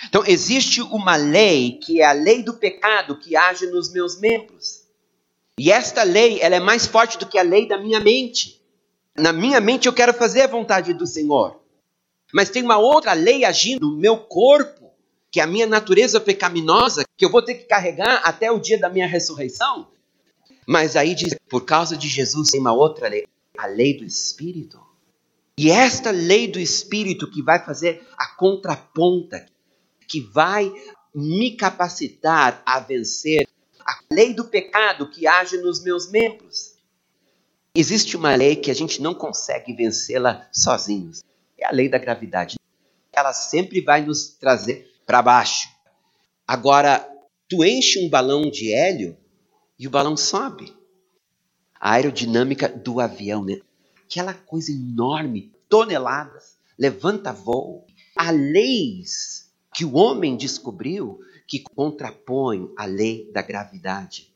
Então, 0.08 0.24
existe 0.26 0.82
uma 0.82 1.16
lei 1.16 1.74
que 1.74 2.02
é 2.02 2.06
a 2.06 2.12
lei 2.12 2.42
do 2.42 2.56
pecado 2.56 3.20
que 3.20 3.36
age 3.36 3.68
nos 3.68 3.92
meus 3.92 4.20
membros. 4.20 4.84
E 5.60 5.72
esta 5.72 6.02
lei, 6.02 6.40
ela 6.42 6.56
é 6.56 6.60
mais 6.60 6.88
forte 6.88 7.20
do 7.20 7.28
que 7.28 7.38
a 7.38 7.44
lei 7.44 7.68
da 7.68 7.78
minha 7.78 8.00
mente. 8.00 8.63
Na 9.18 9.32
minha 9.32 9.62
mente 9.62 9.88
eu 9.88 9.94
quero 9.94 10.14
fazer 10.14 10.42
a 10.42 10.48
vontade 10.48 10.94
do 10.94 11.06
Senhor. 11.06 11.62
Mas 12.34 12.50
tem 12.50 12.64
uma 12.64 12.78
outra 12.78 13.14
lei 13.14 13.46
agindo 13.46 13.90
no 13.90 13.98
meu 13.98 14.18
corpo, 14.18 14.92
que 15.32 15.40
é 15.40 15.44
a 15.44 15.48
minha 15.48 15.68
natureza 15.68 16.20
pecaminosa, 16.20 17.04
que 17.16 17.24
eu 17.24 17.30
vou 17.30 17.44
ter 17.44 17.56
que 17.56 17.66
carregar 17.66 18.22
até 18.24 18.52
o 18.52 18.60
dia 18.60 18.80
da 18.80 18.90
minha 18.90 19.08
ressurreição. 19.08 19.88
Mas 20.66 20.96
aí 20.96 21.14
diz, 21.14 21.36
por 21.48 21.62
causa 21.62 21.96
de 21.96 22.08
Jesus 22.08 22.50
tem 22.50 22.60
uma 22.60 22.74
outra 22.74 23.08
lei, 23.08 23.28
a 23.58 23.68
lei 23.68 23.96
do 23.96 24.04
Espírito. 24.04 24.80
E 25.58 25.70
esta 25.70 26.10
lei 26.10 26.48
do 26.48 26.60
Espírito 26.60 27.30
que 27.30 27.44
vai 27.44 27.64
fazer 27.64 28.08
a 28.18 28.28
contraponta, 28.36 29.46
que 30.08 30.22
vai 30.22 30.74
me 31.14 31.56
capacitar 31.56 32.64
a 32.66 32.80
vencer 32.80 33.48
a 33.86 34.00
lei 34.12 34.34
do 34.34 34.46
pecado 34.46 35.10
que 35.10 35.28
age 35.28 35.58
nos 35.58 35.84
meus 35.84 36.10
membros. 36.10 36.73
Existe 37.76 38.16
uma 38.16 38.36
lei 38.36 38.56
que 38.56 38.70
a 38.70 38.74
gente 38.76 39.02
não 39.02 39.16
consegue 39.16 39.74
vencê-la 39.74 40.48
sozinhos. 40.54 41.24
É 41.58 41.66
a 41.66 41.72
lei 41.72 41.90
da 41.90 41.98
gravidade. 41.98 42.60
Ela 43.12 43.34
sempre 43.34 43.82
vai 43.82 44.06
nos 44.06 44.30
trazer 44.30 44.94
para 45.08 45.24
baixo. 45.24 45.68
Agora, 46.48 47.00
tu 47.50 47.66
enche 47.66 48.06
um 48.06 48.10
balão 48.10 48.44
de 48.44 48.72
hélio 48.72 49.18
e 49.80 49.88
o 49.88 49.90
balão 49.90 50.16
sobe. 50.16 50.72
A 51.74 51.94
aerodinâmica 51.94 52.70
do 52.70 53.00
avião, 53.00 53.44
né? 53.44 53.60
Aquela 54.06 54.36
coisa 54.36 54.72
enorme, 54.72 55.52
toneladas, 55.68 56.60
levanta 56.78 57.34
voo. 57.34 57.88
Há 58.16 58.30
leis 58.30 59.52
que 59.74 59.84
o 59.84 59.96
homem 59.96 60.38
descobriu 60.38 61.20
que 61.48 61.64
contrapõem 61.76 62.72
a 62.78 62.86
lei 62.86 63.32
da 63.34 63.42
gravidade. 63.42 64.32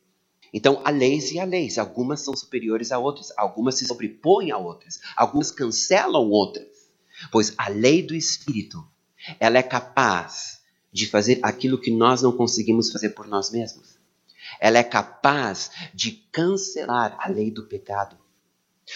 Então, 0.54 0.82
há 0.84 0.90
leis 0.90 1.32
e 1.32 1.40
há 1.40 1.46
leis. 1.46 1.78
Algumas 1.78 2.22
são 2.22 2.36
superiores 2.36 2.92
a 2.92 3.00
outras, 3.00 3.32
algumas 3.38 3.76
se 3.76 3.86
sobrepõem 3.86 4.52
a 4.52 4.58
outras, 4.58 5.00
algumas 5.16 5.52
cancelam 5.52 6.30
outras. 6.30 6.68
Pois 7.32 7.54
a 7.58 7.68
lei 7.68 8.02
do 8.02 8.16
Espírito, 8.16 8.86
ela 9.40 9.58
é 9.58 9.64
capaz 9.64 10.62
de 10.92 11.06
fazer 11.08 11.40
aquilo 11.44 11.80
que 11.80 11.92
nós 11.92 12.22
não 12.22 12.32
conseguimos 12.32 12.92
fazer 12.92 13.10
por 13.10 13.28
nós 13.28 13.52
mesmos. 13.52 13.98
Ela 14.60 14.78
é 14.78 14.84
capaz 14.84 15.72
de 15.94 16.12
cancelar 16.32 17.16
a 17.20 17.28
lei 17.30 17.52
do 17.52 17.64
pecado. 17.64 18.18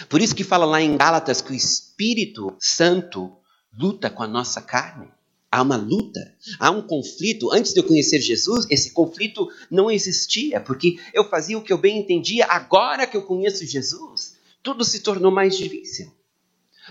Por 0.08 0.22
isso 0.22 0.36
que 0.36 0.44
fala 0.44 0.66
lá 0.66 0.82
em 0.82 0.96
Gálatas 0.96 1.42
que 1.42 1.52
o 1.52 1.56
Espírito 1.56 2.56
Santo 2.60 3.38
luta 3.74 4.10
com 4.10 4.24
a 4.24 4.28
nossa 4.28 4.62
carne. 4.62 5.12
Há 5.52 5.62
uma 5.62 5.76
luta, 5.76 6.34
há 6.58 6.72
um 6.72 6.82
conflito. 6.82 7.52
Antes 7.52 7.74
de 7.74 7.82
eu 7.82 7.84
conhecer 7.84 8.22
Jesus, 8.22 8.66
esse 8.70 8.92
conflito 8.92 9.50
não 9.70 9.92
existia, 9.92 10.62
porque 10.62 10.98
eu 11.14 11.28
fazia 11.28 11.58
o 11.58 11.62
que 11.62 11.74
eu 11.74 11.78
bem 11.78 12.00
entendia. 12.00 12.46
Agora 12.46 13.06
que 13.06 13.18
eu 13.18 13.24
conheço 13.24 13.66
Jesus, 13.66 14.38
tudo 14.64 14.86
se 14.86 15.02
tornou 15.02 15.30
mais 15.30 15.58
difícil. 15.58 16.10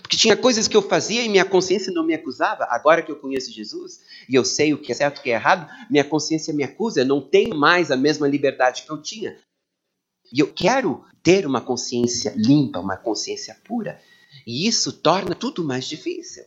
Porque 0.02 0.16
tinha 0.16 0.36
coisas 0.36 0.68
que 0.68 0.76
eu 0.76 0.82
fazia 0.82 1.22
e 1.22 1.28
minha 1.28 1.44
consciência 1.44 1.92
não 1.92 2.04
me 2.04 2.14
acusava. 2.14 2.66
Agora 2.70 3.02
que 3.02 3.10
eu 3.10 3.16
conheço 3.16 3.50
Jesus 3.50 4.00
e 4.28 4.34
eu 4.34 4.44
sei 4.44 4.72
o 4.72 4.78
que 4.78 4.92
é 4.92 4.94
certo 4.94 5.18
e 5.18 5.20
o 5.20 5.22
que 5.22 5.30
é 5.30 5.34
errado, 5.34 5.70
minha 5.90 6.04
consciência 6.04 6.52
me 6.54 6.62
acusa. 6.62 7.00
Eu 7.00 7.06
não 7.06 7.20
tenho 7.20 7.56
mais 7.56 7.90
a 7.90 7.96
mesma 7.96 8.28
liberdade 8.28 8.82
que 8.82 8.90
eu 8.90 9.00
tinha. 9.00 9.36
E 10.32 10.38
eu 10.38 10.52
quero 10.52 11.04
ter 11.22 11.46
uma 11.46 11.60
consciência 11.60 12.32
limpa, 12.36 12.78
uma 12.78 12.96
consciência 12.96 13.56
pura. 13.64 14.00
E 14.46 14.66
isso 14.66 14.92
torna 14.92 15.34
tudo 15.34 15.64
mais 15.64 15.86
difícil. 15.86 16.44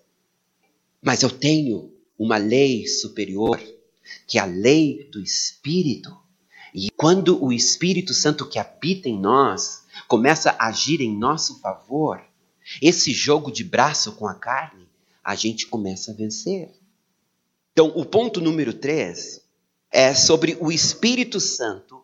Mas 1.01 1.21
eu 1.21 1.29
tenho 1.29 1.92
uma 2.23 2.37
lei 2.37 2.87
superior, 2.87 3.61
que 4.25 4.37
é 4.37 4.41
a 4.41 4.45
lei 4.45 5.09
do 5.11 5.21
Espírito. 5.21 6.17
E 6.73 6.89
quando 6.91 7.43
o 7.43 7.51
Espírito 7.51 8.13
Santo 8.13 8.47
que 8.47 8.57
habita 8.57 9.09
em 9.09 9.19
nós 9.19 9.83
começa 10.07 10.51
a 10.51 10.67
agir 10.67 11.01
em 11.01 11.13
nosso 11.13 11.59
favor, 11.59 12.23
esse 12.81 13.11
jogo 13.11 13.51
de 13.51 13.65
braço 13.65 14.13
com 14.13 14.25
a 14.25 14.33
carne, 14.33 14.87
a 15.21 15.35
gente 15.35 15.67
começa 15.67 16.11
a 16.11 16.13
vencer. 16.15 16.71
Então, 17.73 17.91
o 17.93 18.05
ponto 18.05 18.39
número 18.39 18.73
3 18.73 19.41
é 19.91 20.15
sobre 20.15 20.55
o 20.61 20.71
Espírito 20.71 21.41
Santo 21.41 22.01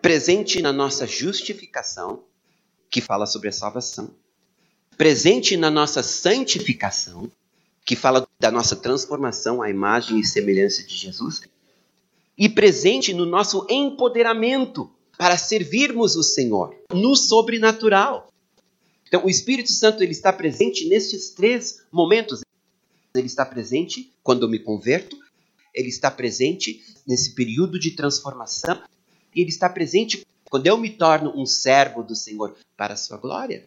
presente 0.00 0.62
na 0.62 0.72
nossa 0.72 1.06
justificação, 1.06 2.24
que 2.88 3.02
fala 3.02 3.26
sobre 3.26 3.50
a 3.50 3.52
salvação, 3.52 4.14
presente 4.96 5.58
na 5.58 5.70
nossa 5.70 6.02
santificação, 6.02 7.30
que 7.88 7.96
fala 7.96 8.28
da 8.38 8.50
nossa 8.50 8.76
transformação 8.76 9.62
à 9.62 9.70
imagem 9.70 10.20
e 10.20 10.24
semelhança 10.24 10.82
de 10.82 10.94
Jesus, 10.94 11.40
e 12.36 12.46
presente 12.46 13.14
no 13.14 13.24
nosso 13.24 13.66
empoderamento 13.66 14.90
para 15.16 15.38
servirmos 15.38 16.14
o 16.14 16.22
Senhor 16.22 16.76
no 16.92 17.16
sobrenatural. 17.16 18.30
Então, 19.06 19.24
o 19.24 19.30
Espírito 19.30 19.72
Santo 19.72 20.02
ele 20.02 20.12
está 20.12 20.30
presente 20.30 20.86
nesses 20.86 21.30
três 21.30 21.82
momentos. 21.90 22.42
Ele 23.14 23.26
está 23.26 23.46
presente 23.46 24.12
quando 24.22 24.42
eu 24.42 24.50
me 24.50 24.58
converto, 24.58 25.16
ele 25.74 25.88
está 25.88 26.10
presente 26.10 26.84
nesse 27.06 27.34
período 27.34 27.78
de 27.78 27.92
transformação, 27.92 28.82
e 29.34 29.40
ele 29.40 29.48
está 29.48 29.66
presente 29.66 30.26
quando 30.50 30.66
eu 30.66 30.76
me 30.76 30.90
torno 30.90 31.32
um 31.34 31.46
servo 31.46 32.02
do 32.02 32.14
Senhor 32.14 32.54
para 32.76 32.92
a 32.92 32.98
sua 32.98 33.16
glória. 33.16 33.66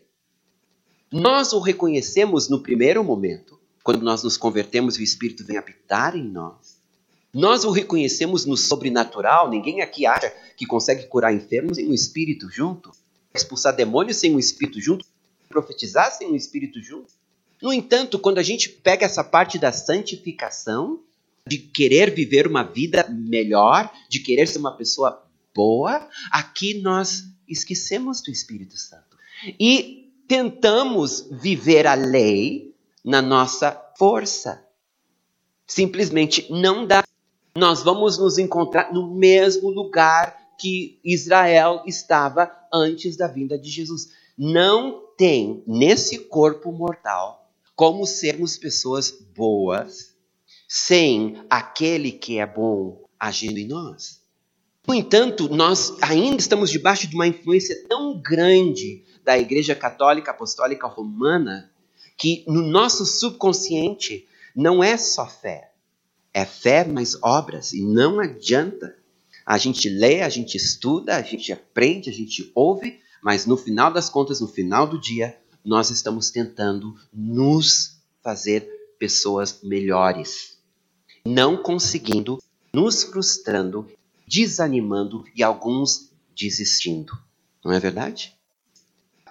Nós 1.12 1.54
o 1.54 1.60
reconhecemos 1.60 2.48
no 2.48 2.62
primeiro 2.62 3.04
momento, 3.04 3.60
quando 3.84 4.02
nós 4.02 4.24
nos 4.24 4.38
convertemos 4.38 4.98
o 4.98 5.02
Espírito 5.02 5.46
vem 5.46 5.58
habitar 5.58 6.16
em 6.16 6.24
nós. 6.24 6.80
Nós 7.34 7.64
o 7.64 7.72
reconhecemos 7.72 8.46
no 8.46 8.58
sobrenatural. 8.58 9.50
Ninguém 9.50 9.82
aqui 9.82 10.06
acha 10.06 10.34
que 10.58 10.66
consegue 10.66 11.08
curar 11.08 11.34
enfermos 11.34 11.78
sem 11.78 11.90
um 11.90 11.94
espírito 11.94 12.50
junto, 12.50 12.92
expulsar 13.34 13.76
demônios 13.76 14.18
sem 14.18 14.36
um 14.36 14.40
espírito 14.40 14.82
junto, 14.82 15.06
profetizar 15.48 16.12
sem 16.12 16.30
um 16.30 16.36
espírito 16.36 16.82
junto. 16.82 17.14
No 17.62 17.72
entanto, 17.72 18.20
quando 18.20 18.40
a 18.40 18.44
gente 18.44 18.68
pega 18.70 19.06
essa 19.06 19.24
parte 19.24 19.58
da 19.58 19.72
santificação, 19.72 21.02
de 21.48 21.58
querer 21.58 22.14
viver 22.14 22.48
uma 22.48 22.64
vida 22.64 23.08
melhor, 23.10 23.92
de 24.10 24.20
querer 24.20 24.48
ser 24.48 24.60
uma 24.60 24.76
pessoa 24.76 25.26
boa, 25.56 26.08
aqui 26.32 26.82
nós 26.82 27.24
esquecemos 27.48 28.22
do 28.22 28.32
Espírito 28.32 28.78
Santo. 28.78 29.18
E 29.60 30.12
tentamos 30.28 31.28
viver 31.32 31.88
a 31.88 31.94
lei 31.94 32.71
na 33.04 33.22
nossa 33.22 33.72
força. 33.98 34.66
Simplesmente 35.68 36.52
não 36.52 36.86
dá 36.86 37.04
nós 37.56 37.84
vamos 37.84 38.18
nos 38.18 38.38
encontrar 38.38 38.94
no 38.94 39.14
mesmo 39.14 39.70
lugar 39.70 40.38
que 40.58 41.00
Israel 41.04 41.84
estava 41.86 42.50
antes 42.74 43.18
da 43.18 43.28
vinda 43.28 43.58
de 43.58 43.70
Jesus. 43.70 44.10
Não 44.38 45.02
tem 45.18 45.62
nesse 45.68 46.20
corpo 46.20 46.72
mortal 46.72 47.52
como 47.76 48.06
sermos 48.06 48.58
pessoas 48.58 49.12
boas 49.36 50.16
sem 50.68 51.44
aquele 51.50 52.12
que 52.12 52.40
é 52.40 52.46
bom 52.46 53.04
agindo 53.20 53.58
em 53.58 53.68
nós. 53.68 54.22
No 54.88 54.94
entanto, 54.94 55.50
nós 55.50 55.96
ainda 56.02 56.38
estamos 56.38 56.72
debaixo 56.72 57.08
de 57.08 57.16
uma 57.16 57.28
influência 57.28 57.86
tão 57.88 58.20
grande 58.22 59.04
da 59.24 59.38
Igreja 59.38 59.76
Católica 59.76 60.32
Apostólica 60.32 60.88
Romana 60.88 61.71
que 62.18 62.44
no 62.48 62.62
nosso 62.62 63.06
subconsciente 63.06 64.28
não 64.56 64.84
é 64.84 64.98
só 64.98 65.28
fé, 65.28 65.72
é 66.34 66.46
fé 66.46 66.86
mais 66.86 67.18
obras. 67.22 67.74
E 67.74 67.82
não 67.82 68.20
adianta. 68.20 68.96
A 69.46 69.58
gente 69.58 69.90
lê, 69.90 70.22
a 70.22 70.30
gente 70.30 70.56
estuda, 70.56 71.16
a 71.16 71.22
gente 71.22 71.52
aprende, 71.52 72.10
a 72.10 72.14
gente 72.14 72.52
ouve, 72.54 73.00
mas 73.22 73.46
no 73.46 73.58
final 73.58 73.92
das 73.92 74.10
contas, 74.10 74.40
no 74.40 74.48
final 74.48 74.88
do 74.88 75.00
dia, 75.00 75.38
nós 75.64 75.90
estamos 75.90 76.30
tentando 76.30 76.96
nos 77.12 77.98
fazer 78.24 78.68
pessoas 78.98 79.60
melhores. 79.64 80.58
Não 81.26 81.58
conseguindo, 81.58 82.42
nos 82.74 83.04
frustrando, 83.04 83.88
desanimando 84.28 85.26
e 85.36 85.44
alguns 85.44 86.12
desistindo. 86.36 87.12
Não 87.64 87.72
é 87.72 87.80
verdade? 87.80 88.36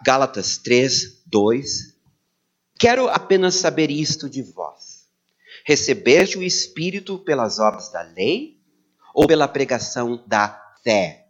Gálatas 0.02 0.58
3, 0.58 1.22
2. 1.26 1.89
Quero 2.80 3.08
apenas 3.08 3.56
saber 3.56 3.90
isto 3.90 4.28
de 4.28 4.42
vós 4.42 5.00
Recebeste 5.64 6.38
o 6.38 6.42
Espírito 6.42 7.18
pelas 7.18 7.58
obras 7.58 7.90
da 7.90 8.02
lei 8.02 8.58
ou 9.14 9.26
pela 9.26 9.46
pregação 9.46 10.22
da 10.26 10.60
fé? 10.82 11.26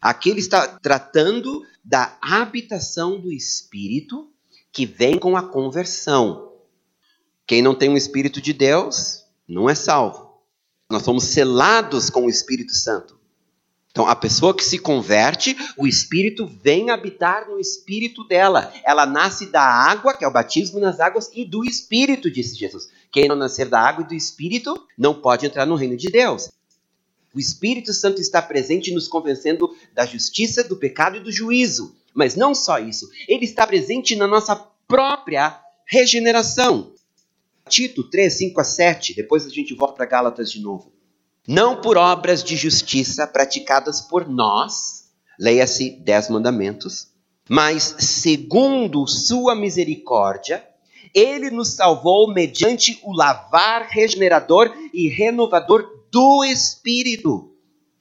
Aqui 0.00 0.30
ele 0.30 0.40
está 0.40 0.78
tratando 0.78 1.64
da 1.84 2.16
habitação 2.20 3.20
do 3.20 3.32
Espírito 3.32 4.30
que 4.72 4.84
vem 4.84 5.18
com 5.18 5.36
a 5.36 5.42
conversão. 5.42 6.52
Quem 7.46 7.62
não 7.62 7.74
tem 7.74 7.88
o 7.88 7.96
Espírito 7.96 8.40
de 8.40 8.52
Deus 8.52 9.24
não 9.46 9.68
é 9.68 9.74
salvo. 9.74 10.42
Nós 10.90 11.02
somos 11.02 11.24
selados 11.24 12.10
com 12.10 12.26
o 12.26 12.30
Espírito 12.30 12.74
Santo. 12.74 13.17
Então, 13.90 14.06
a 14.06 14.14
pessoa 14.14 14.54
que 14.54 14.64
se 14.64 14.78
converte, 14.78 15.56
o 15.76 15.86
Espírito 15.86 16.46
vem 16.46 16.90
habitar 16.90 17.48
no 17.48 17.58
espírito 17.58 18.22
dela. 18.24 18.72
Ela 18.84 19.06
nasce 19.06 19.46
da 19.46 19.62
água, 19.62 20.14
que 20.14 20.24
é 20.24 20.28
o 20.28 20.32
batismo 20.32 20.78
nas 20.78 21.00
águas, 21.00 21.30
e 21.34 21.44
do 21.44 21.64
Espírito, 21.64 22.30
disse 22.30 22.54
Jesus. 22.54 22.88
Quem 23.10 23.26
não 23.26 23.34
nascer 23.34 23.68
da 23.68 23.80
água 23.80 24.04
e 24.04 24.08
do 24.08 24.14
Espírito 24.14 24.86
não 24.96 25.14
pode 25.14 25.46
entrar 25.46 25.66
no 25.66 25.74
reino 25.74 25.96
de 25.96 26.08
Deus. 26.08 26.50
O 27.34 27.40
Espírito 27.40 27.92
Santo 27.92 28.20
está 28.20 28.40
presente 28.40 28.92
nos 28.92 29.08
convencendo 29.08 29.74
da 29.94 30.04
justiça, 30.06 30.62
do 30.62 30.76
pecado 30.76 31.16
e 31.16 31.20
do 31.20 31.32
juízo. 31.32 31.96
Mas 32.14 32.34
não 32.34 32.54
só 32.54 32.78
isso, 32.78 33.08
ele 33.26 33.44
está 33.44 33.66
presente 33.66 34.16
na 34.16 34.26
nossa 34.26 34.54
própria 34.86 35.58
regeneração. 35.86 36.92
Tito 37.68 38.02
3, 38.04 38.32
5 38.32 38.60
a 38.60 38.64
7, 38.64 39.14
depois 39.14 39.44
a 39.44 39.50
gente 39.50 39.74
volta 39.74 39.94
para 39.94 40.06
Gálatas 40.06 40.50
de 40.50 40.60
novo 40.60 40.97
não 41.48 41.80
por 41.80 41.96
obras 41.96 42.44
de 42.44 42.54
justiça 42.56 43.26
praticadas 43.26 44.02
por 44.02 44.28
nós, 44.28 45.08
leia-se 45.40 45.90
Dez 45.90 46.28
Mandamentos, 46.28 47.08
mas 47.48 47.96
segundo 48.00 49.06
Sua 49.06 49.54
misericórdia, 49.54 50.62
Ele 51.14 51.50
nos 51.50 51.68
salvou 51.68 52.30
mediante 52.30 53.00
o 53.02 53.16
lavar 53.16 53.88
regenerador 53.88 54.70
e 54.92 55.08
renovador 55.08 56.04
do 56.12 56.44
Espírito, 56.44 57.50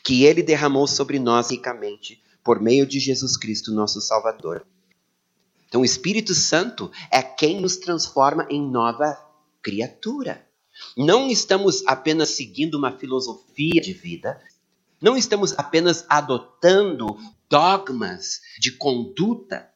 que 0.04 0.26
Ele 0.26 0.44
derramou 0.44 0.86
sobre 0.86 1.18
nós 1.18 1.50
ricamente 1.50 2.22
por 2.44 2.62
meio 2.62 2.86
de 2.86 3.00
Jesus 3.00 3.38
Cristo, 3.38 3.74
nosso 3.74 4.02
Salvador. 4.02 4.66
Então, 5.68 5.82
o 5.82 5.86
Espírito 5.86 6.34
Santo 6.34 6.92
é 7.12 7.22
quem 7.22 7.62
nos 7.62 7.78
transforma 7.78 8.46
em 8.50 8.62
nova 8.62 9.18
criatura. 9.62 10.47
Não 10.96 11.30
estamos 11.30 11.84
apenas 11.86 12.30
seguindo 12.30 12.76
uma 12.76 12.98
filosofia 12.98 13.82
de 13.82 13.94
vida, 13.94 14.42
não 15.02 15.16
estamos 15.16 15.54
apenas 15.58 16.06
adotando 16.10 17.18
dogmas 17.50 18.42
de 18.60 18.72
conduta. 18.72 19.70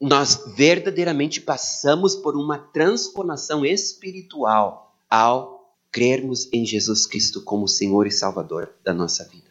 Nós 0.00 0.42
verdadeiramente 0.56 1.40
passamos 1.40 2.16
por 2.16 2.36
uma 2.36 2.58
transformação 2.58 3.66
espiritual 3.66 4.96
ao 5.08 5.74
crermos 5.92 6.48
em 6.52 6.64
Jesus 6.64 7.04
Cristo 7.04 7.42
como 7.42 7.68
Senhor 7.68 8.06
e 8.06 8.10
Salvador 8.10 8.72
da 8.82 8.94
nossa 8.94 9.24
vida. 9.24 9.50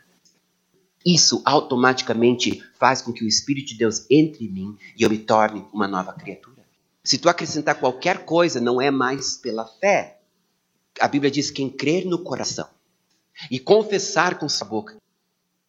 Isso 1.05 1.41
automaticamente 1.45 2.63
faz 2.77 3.01
com 3.01 3.13
que 3.13 3.23
o 3.23 3.27
Espírito 3.27 3.69
de 3.69 3.77
Deus 3.77 4.05
entre 4.10 4.45
em 4.45 4.51
mim 4.51 4.77
e 4.97 5.03
eu 5.03 5.10
me 5.10 5.17
torne 5.17 5.65
uma 5.71 5.88
nova 5.88 6.13
criatura. 6.13 6.65
Se 7.03 7.17
tu 7.17 7.29
acrescentar 7.29 7.79
qualquer 7.79 8.25
coisa, 8.25 8.60
não 8.60 8.82
é 8.82 8.91
mais 8.91 9.38
pela 9.38 9.65
fé, 9.65 10.18
a 10.99 11.07
Bíblia 11.07 11.31
diz: 11.31 11.49
quem 11.49 11.69
crer 11.69 12.05
no 12.05 12.23
coração 12.23 12.67
e 13.49 13.59
confessar 13.59 14.38
com 14.38 14.49
sua 14.49 14.67
boca, 14.67 14.97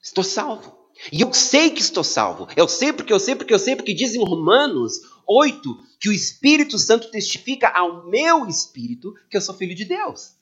estou 0.02 0.24
salvo. 0.24 0.78
E 1.12 1.20
eu 1.22 1.32
sei 1.32 1.70
que 1.70 1.80
estou 1.80 2.04
salvo. 2.04 2.48
Eu 2.56 2.68
sei 2.68 2.92
porque 2.92 3.12
eu 3.12 3.20
sei 3.20 3.34
porque 3.34 3.54
eu 3.54 3.58
sei 3.58 3.74
porque 3.74 3.94
diz 3.94 4.14
em 4.14 4.22
Romanos 4.22 5.00
8 5.26 5.78
que 5.98 6.08
o 6.08 6.12
Espírito 6.12 6.78
Santo 6.78 7.10
testifica 7.10 7.68
ao 7.68 8.06
meu 8.08 8.46
espírito 8.46 9.14
que 9.30 9.36
eu 9.36 9.40
sou 9.40 9.54
filho 9.54 9.74
de 9.74 9.84
Deus. 9.84 10.32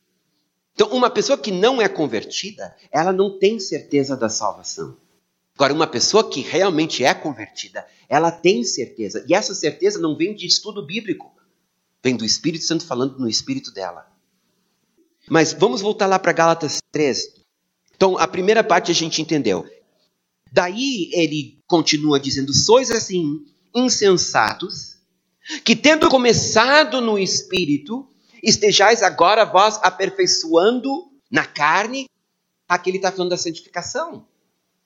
Então, 0.75 0.89
uma 0.91 1.11
pessoa 1.11 1.37
que 1.37 1.51
não 1.51 1.83
é 1.83 1.89
convertida, 1.89 2.75
ela 2.91 3.13
não 3.13 3.37
tem 3.39 3.59
certeza 3.59 4.17
da 4.17 4.29
salvação. 4.29 4.97
Agora, 5.57 5.75
uma 5.75 5.89
pessoa 5.89 6.31
que 6.31 6.41
realmente 6.41 7.03
é 7.03 7.13
convertida, 7.13 7.85
ela 8.09 8.31
tem 8.31 8.63
certeza. 8.63 9.25
E 9.29 9.35
essa 9.35 9.57
certeza 9.57 9.99
não 9.99 10.17
vem 10.17 10.35
de 10.35 10.47
estudo 10.47 10.87
bíblico. 10.87 11.33
Vem 12.01 12.17
do 12.17 12.25
Espírito 12.25 12.65
Santo 12.65 12.87
falando 12.87 13.19
no 13.19 13.29
espírito 13.29 13.73
dela. 13.73 14.07
Mas 15.29 15.53
vamos 15.53 15.81
voltar 15.81 16.07
lá 16.07 16.19
para 16.19 16.33
Gálatas 16.33 16.79
3. 16.91 17.39
Então, 17.95 18.17
a 18.17 18.27
primeira 18.27 18.63
parte 18.63 18.91
a 18.91 18.95
gente 18.95 19.21
entendeu. 19.21 19.67
Daí 20.53 21.11
ele 21.13 21.59
continua 21.67 22.19
dizendo: 22.19 22.55
Sois 22.55 22.91
assim 22.91 23.45
insensatos, 23.75 24.97
que 25.65 25.77
tendo 25.77 26.09
começado 26.09 27.01
no 27.01 27.19
espírito, 27.19 28.09
estejais 28.43 29.03
agora 29.03 29.45
vós 29.45 29.79
aperfeiçoando 29.83 31.11
na 31.31 31.45
carne. 31.45 32.07
Aqui 32.69 32.91
ele 32.91 32.99
está 32.99 33.11
falando 33.11 33.31
da 33.31 33.37
santificação. 33.37 34.27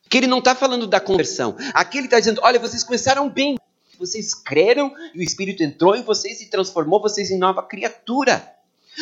Que 0.09 0.19
ele 0.19 0.27
não 0.27 0.39
está 0.39 0.55
falando 0.55 0.87
da 0.87 1.01
conversão. 1.01 1.57
Aqui 1.75 1.99
ele 1.99 2.07
está 2.07 2.19
dizendo: 2.19 2.41
olha, 2.43 2.59
vocês 2.59 2.83
começaram 2.83 3.29
bem. 3.29 3.57
Vocês 3.99 4.35
creram 4.35 4.93
e 5.15 5.21
o 5.21 5.23
Espírito 5.23 5.63
entrou 5.63 5.95
em 5.95 6.03
vocês 6.03 6.41
e 6.41 6.51
transformou 6.51 7.01
vocês 7.01 7.31
em 7.31 7.39
nova 7.39 7.63
criatura. 7.63 8.53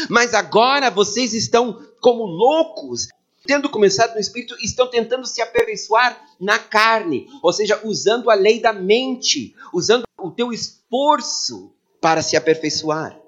Mas 0.09 0.35
agora 0.35 0.91
vocês 0.91 1.35
estão 1.35 1.85
como 2.01 2.25
loucos, 2.25 3.09
tendo 3.45 3.69
começado 3.69 4.15
no 4.15 4.21
espírito, 4.21 4.57
estão 4.61 4.89
tentando 4.89 5.27
se 5.27 5.41
aperfeiçoar 5.43 6.21
na 6.39 6.59
carne, 6.59 7.27
ou 7.43 7.53
seja, 7.53 7.81
usando 7.85 8.31
a 8.31 8.35
lei 8.35 8.61
da 8.61 8.73
mente, 8.73 9.55
usando 9.73 10.05
o 10.19 10.31
teu 10.31 10.53
esforço 10.53 11.73
para 12.01 12.23
se 12.23 12.37
aperfeiçoar. 12.37 13.19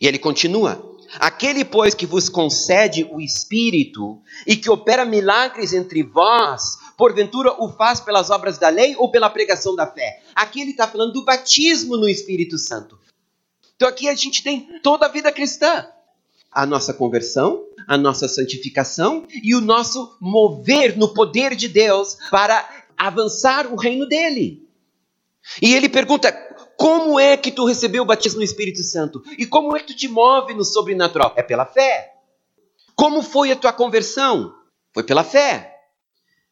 E 0.00 0.06
ele 0.06 0.18
continua: 0.18 0.90
Aquele, 1.18 1.64
pois, 1.64 1.92
que 1.92 2.06
vos 2.06 2.28
concede 2.28 3.04
o 3.10 3.20
Espírito 3.20 4.20
e 4.46 4.56
que 4.56 4.70
opera 4.70 5.04
milagres 5.04 5.72
entre 5.72 6.02
vós, 6.02 6.78
porventura 6.96 7.52
o 7.60 7.68
faz 7.72 8.00
pelas 8.00 8.30
obras 8.30 8.58
da 8.58 8.68
lei 8.68 8.94
ou 8.96 9.10
pela 9.10 9.28
pregação 9.28 9.74
da 9.74 9.86
fé? 9.86 10.22
Aqui 10.34 10.60
ele 10.60 10.70
está 10.70 10.86
falando 10.86 11.12
do 11.12 11.24
batismo 11.24 11.96
no 11.96 12.08
Espírito 12.08 12.56
Santo. 12.58 12.98
Então 13.80 13.88
aqui 13.88 14.10
a 14.10 14.14
gente 14.14 14.42
tem 14.42 14.78
toda 14.82 15.06
a 15.06 15.08
vida 15.08 15.32
cristã. 15.32 15.88
A 16.52 16.66
nossa 16.66 16.92
conversão, 16.92 17.64
a 17.88 17.96
nossa 17.96 18.28
santificação 18.28 19.26
e 19.42 19.54
o 19.54 19.60
nosso 19.62 20.18
mover 20.20 20.98
no 20.98 21.14
poder 21.14 21.56
de 21.56 21.66
Deus 21.66 22.18
para 22.30 22.84
avançar 22.94 23.72
o 23.72 23.76
reino 23.76 24.06
dele. 24.06 24.68
E 25.62 25.74
ele 25.74 25.88
pergunta: 25.88 26.30
como 26.76 27.18
é 27.18 27.38
que 27.38 27.50
tu 27.50 27.64
recebeu 27.64 28.02
o 28.02 28.06
batismo 28.06 28.40
no 28.40 28.44
Espírito 28.44 28.82
Santo? 28.82 29.22
E 29.38 29.46
como 29.46 29.74
é 29.74 29.80
que 29.80 29.86
tu 29.86 29.96
te 29.96 30.08
move 30.08 30.52
no 30.52 30.62
sobrenatural? 30.62 31.32
É 31.34 31.42
pela 31.42 31.64
fé. 31.64 32.16
Como 32.94 33.22
foi 33.22 33.50
a 33.50 33.56
tua 33.56 33.72
conversão? 33.72 34.54
Foi 34.92 35.04
pela 35.04 35.24
fé. 35.24 35.74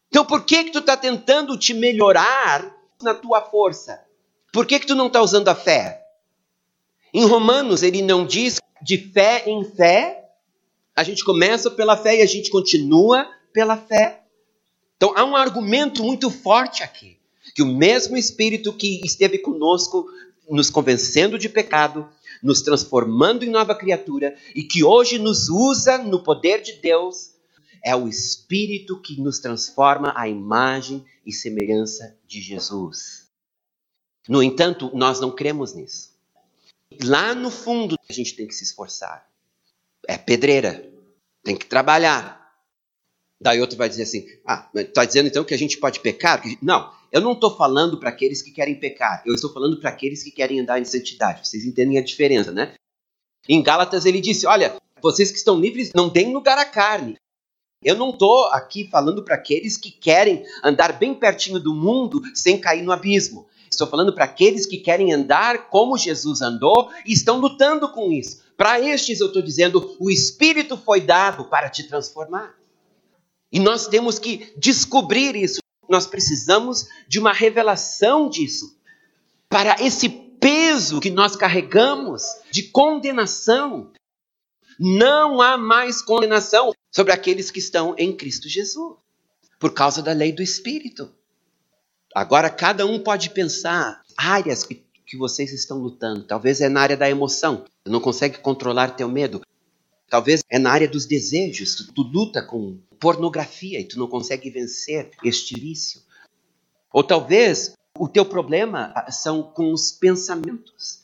Então 0.07 0.25
por 0.25 0.45
que 0.45 0.63
que 0.63 0.71
tu 0.71 0.79
está 0.79 0.97
tentando 0.97 1.59
te 1.59 1.75
melhorar 1.75 2.75
na 3.03 3.13
tua 3.13 3.39
força? 3.39 4.03
Por 4.51 4.65
que 4.65 4.79
que 4.79 4.87
tu 4.87 4.95
não 4.95 5.05
está 5.05 5.21
usando 5.21 5.47
a 5.49 5.53
fé? 5.53 5.98
Em 7.13 7.25
Romanos 7.25 7.83
ele 7.83 8.01
não 8.01 8.25
diz 8.25 8.59
de 8.81 8.97
fé 8.97 9.43
em 9.47 9.63
fé. 9.63 10.29
A 10.95 11.03
gente 11.03 11.23
começa 11.23 11.71
pela 11.71 11.97
fé 11.97 12.19
e 12.19 12.21
a 12.21 12.25
gente 12.25 12.49
continua 12.49 13.27
pela 13.53 13.77
fé. 13.77 14.23
Então 14.97 15.13
há 15.15 15.23
um 15.23 15.35
argumento 15.35 16.03
muito 16.03 16.29
forte 16.29 16.83
aqui 16.83 17.17
que 17.55 17.63
o 17.63 17.65
mesmo 17.65 18.15
Espírito 18.15 18.71
que 18.73 19.01
esteve 19.03 19.37
conosco, 19.39 20.07
nos 20.49 20.69
convencendo 20.69 21.37
de 21.37 21.49
pecado, 21.49 22.07
nos 22.41 22.61
transformando 22.61 23.43
em 23.43 23.49
nova 23.49 23.75
criatura 23.75 24.35
e 24.55 24.63
que 24.63 24.83
hoje 24.83 25.19
nos 25.19 25.49
usa 25.49 25.97
no 25.97 26.23
poder 26.23 26.61
de 26.61 26.73
Deus, 26.73 27.31
é 27.83 27.95
o 27.95 28.07
Espírito 28.07 29.01
que 29.01 29.19
nos 29.19 29.39
transforma 29.39 30.13
à 30.15 30.27
imagem 30.27 31.03
e 31.25 31.31
semelhança 31.31 32.17
de 32.27 32.41
Jesus. 32.41 33.27
No 34.27 34.43
entanto, 34.43 34.91
nós 34.93 35.19
não 35.19 35.31
cremos 35.31 35.73
nisso. 35.73 36.18
Lá 37.03 37.35
no 37.35 37.51
fundo, 37.51 37.95
a 38.09 38.13
gente 38.13 38.35
tem 38.35 38.47
que 38.47 38.55
se 38.55 38.63
esforçar. 38.63 39.27
É 40.07 40.17
pedreira, 40.17 40.91
tem 41.43 41.55
que 41.55 41.65
trabalhar. 41.65 42.39
Daí 43.39 43.61
outro 43.61 43.77
vai 43.77 43.87
dizer 43.87 44.03
assim: 44.03 44.27
ah, 44.45 44.69
está 44.75 45.05
dizendo 45.05 45.27
então 45.27 45.43
que 45.43 45.53
a 45.53 45.57
gente 45.57 45.77
pode 45.77 45.99
pecar? 45.99 46.41
Não, 46.61 46.91
eu 47.11 47.21
não 47.21 47.33
estou 47.33 47.55
falando 47.55 47.99
para 47.99 48.09
aqueles 48.09 48.41
que 48.41 48.51
querem 48.51 48.79
pecar, 48.79 49.23
eu 49.25 49.35
estou 49.35 49.53
falando 49.53 49.79
para 49.79 49.89
aqueles 49.89 50.23
que 50.23 50.31
querem 50.31 50.59
andar 50.59 50.79
em 50.79 50.85
santidade. 50.85 51.47
Vocês 51.47 51.65
entendem 51.65 51.97
a 51.97 52.03
diferença, 52.03 52.51
né? 52.51 52.73
Em 53.47 53.61
Gálatas 53.61 54.05
ele 54.05 54.19
disse: 54.19 54.47
olha, 54.47 54.75
vocês 55.01 55.31
que 55.31 55.37
estão 55.37 55.59
livres 55.59 55.91
não 55.95 56.09
deem 56.09 56.33
lugar 56.33 56.57
à 56.57 56.65
carne. 56.65 57.15
Eu 57.81 57.95
não 57.95 58.09
estou 58.09 58.45
aqui 58.47 58.89
falando 58.89 59.23
para 59.23 59.35
aqueles 59.35 59.77
que 59.77 59.89
querem 59.89 60.43
andar 60.61 60.99
bem 60.99 61.15
pertinho 61.15 61.59
do 61.59 61.73
mundo 61.73 62.21
sem 62.35 62.59
cair 62.59 62.81
no 62.81 62.91
abismo. 62.91 63.47
Estou 63.69 63.87
falando 63.87 64.13
para 64.13 64.25
aqueles 64.25 64.65
que 64.65 64.77
querem 64.77 65.13
andar 65.13 65.69
como 65.69 65.97
Jesus 65.97 66.41
andou 66.41 66.89
e 67.05 67.13
estão 67.13 67.39
lutando 67.39 67.89
com 67.89 68.11
isso. 68.11 68.41
Para 68.57 68.79
estes 68.79 69.19
eu 69.19 69.27
estou 69.27 69.41
dizendo: 69.41 69.95
o 69.99 70.09
Espírito 70.09 70.75
foi 70.75 71.01
dado 71.01 71.45
para 71.45 71.69
te 71.69 71.83
transformar. 71.83 72.55
E 73.51 73.59
nós 73.59 73.87
temos 73.87 74.19
que 74.19 74.53
descobrir 74.57 75.35
isso. 75.35 75.59
Nós 75.87 76.05
precisamos 76.05 76.87
de 77.07 77.19
uma 77.19 77.33
revelação 77.33 78.29
disso. 78.29 78.77
Para 79.47 79.81
esse 79.81 80.09
peso 80.09 80.99
que 80.99 81.09
nós 81.09 81.35
carregamos 81.35 82.23
de 82.51 82.63
condenação, 82.63 83.91
não 84.79 85.41
há 85.41 85.57
mais 85.57 86.01
condenação 86.01 86.71
sobre 86.91 87.11
aqueles 87.11 87.51
que 87.51 87.59
estão 87.59 87.95
em 87.97 88.15
Cristo 88.15 88.47
Jesus, 88.47 88.97
por 89.59 89.73
causa 89.73 90.01
da 90.01 90.13
lei 90.13 90.31
do 90.31 90.41
Espírito. 90.41 91.11
Agora, 92.13 92.49
cada 92.49 92.85
um 92.85 92.99
pode 92.99 93.29
pensar 93.29 94.01
áreas 94.17 94.63
que, 94.63 94.83
que 95.05 95.17
vocês 95.17 95.53
estão 95.53 95.77
lutando. 95.77 96.23
Talvez 96.23 96.61
é 96.61 96.69
na 96.69 96.81
área 96.81 96.97
da 96.97 97.09
emoção, 97.09 97.65
tu 97.83 97.91
não 97.91 98.01
consegue 98.01 98.39
controlar 98.39 98.95
teu 98.95 99.07
medo. 99.07 99.41
Talvez 100.09 100.41
é 100.49 100.57
na 100.57 100.71
área 100.71 100.87
dos 100.87 101.05
desejos, 101.05 101.75
tu, 101.75 101.93
tu 101.93 102.01
luta 102.01 102.41
com 102.41 102.79
pornografia 102.99 103.79
e 103.79 103.85
tu 103.85 103.97
não 103.99 104.07
consegue 104.07 104.49
vencer 104.49 105.11
este 105.23 105.59
vício. 105.59 106.01
Ou 106.91 107.03
talvez 107.03 107.73
o 107.97 108.07
teu 108.07 108.25
problema 108.25 108.91
ah, 108.95 109.11
são 109.11 109.43
com 109.43 109.71
os 109.71 109.91
pensamentos. 109.91 111.03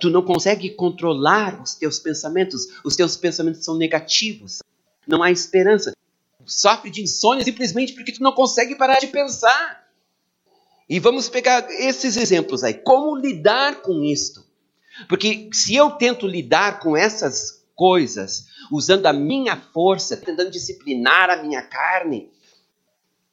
Tu 0.00 0.10
não 0.10 0.22
consegue 0.22 0.70
controlar 0.70 1.60
os 1.62 1.74
teus 1.74 1.98
pensamentos, 1.98 2.66
os 2.84 2.96
teus 2.96 3.16
pensamentos 3.16 3.64
são 3.64 3.76
negativos. 3.76 4.60
Não 5.06 5.22
há 5.22 5.30
esperança. 5.30 5.92
Sofre 6.44 6.90
de 6.90 7.02
insônia 7.02 7.44
simplesmente 7.44 7.92
porque 7.92 8.12
tu 8.12 8.22
não 8.22 8.32
consegue 8.32 8.74
parar 8.74 8.98
de 8.98 9.08
pensar. 9.08 9.85
E 10.88 11.00
vamos 11.00 11.28
pegar 11.28 11.66
esses 11.70 12.16
exemplos 12.16 12.62
aí. 12.62 12.74
Como 12.74 13.16
lidar 13.16 13.82
com 13.82 14.04
isto? 14.04 14.44
Porque 15.08 15.50
se 15.52 15.74
eu 15.74 15.90
tento 15.92 16.26
lidar 16.26 16.80
com 16.80 16.96
essas 16.96 17.66
coisas, 17.76 18.46
usando 18.72 19.06
a 19.06 19.12
minha 19.12 19.56
força, 19.56 20.16
tentando 20.16 20.50
disciplinar 20.50 21.28
a 21.28 21.42
minha 21.42 21.62
carne. 21.62 22.30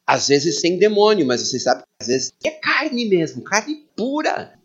Às 0.06 0.28
vezes 0.28 0.60
sem 0.60 0.78
demônio, 0.78 1.26
mas 1.26 1.42
você 1.42 1.58
sabe 1.58 1.84
que 1.84 1.88
às 2.02 2.08
vezes 2.08 2.34
é 2.44 2.52
carne 2.52 3.06
mesmo, 3.06 3.42
carne 3.42 3.88
pura. 3.96 4.60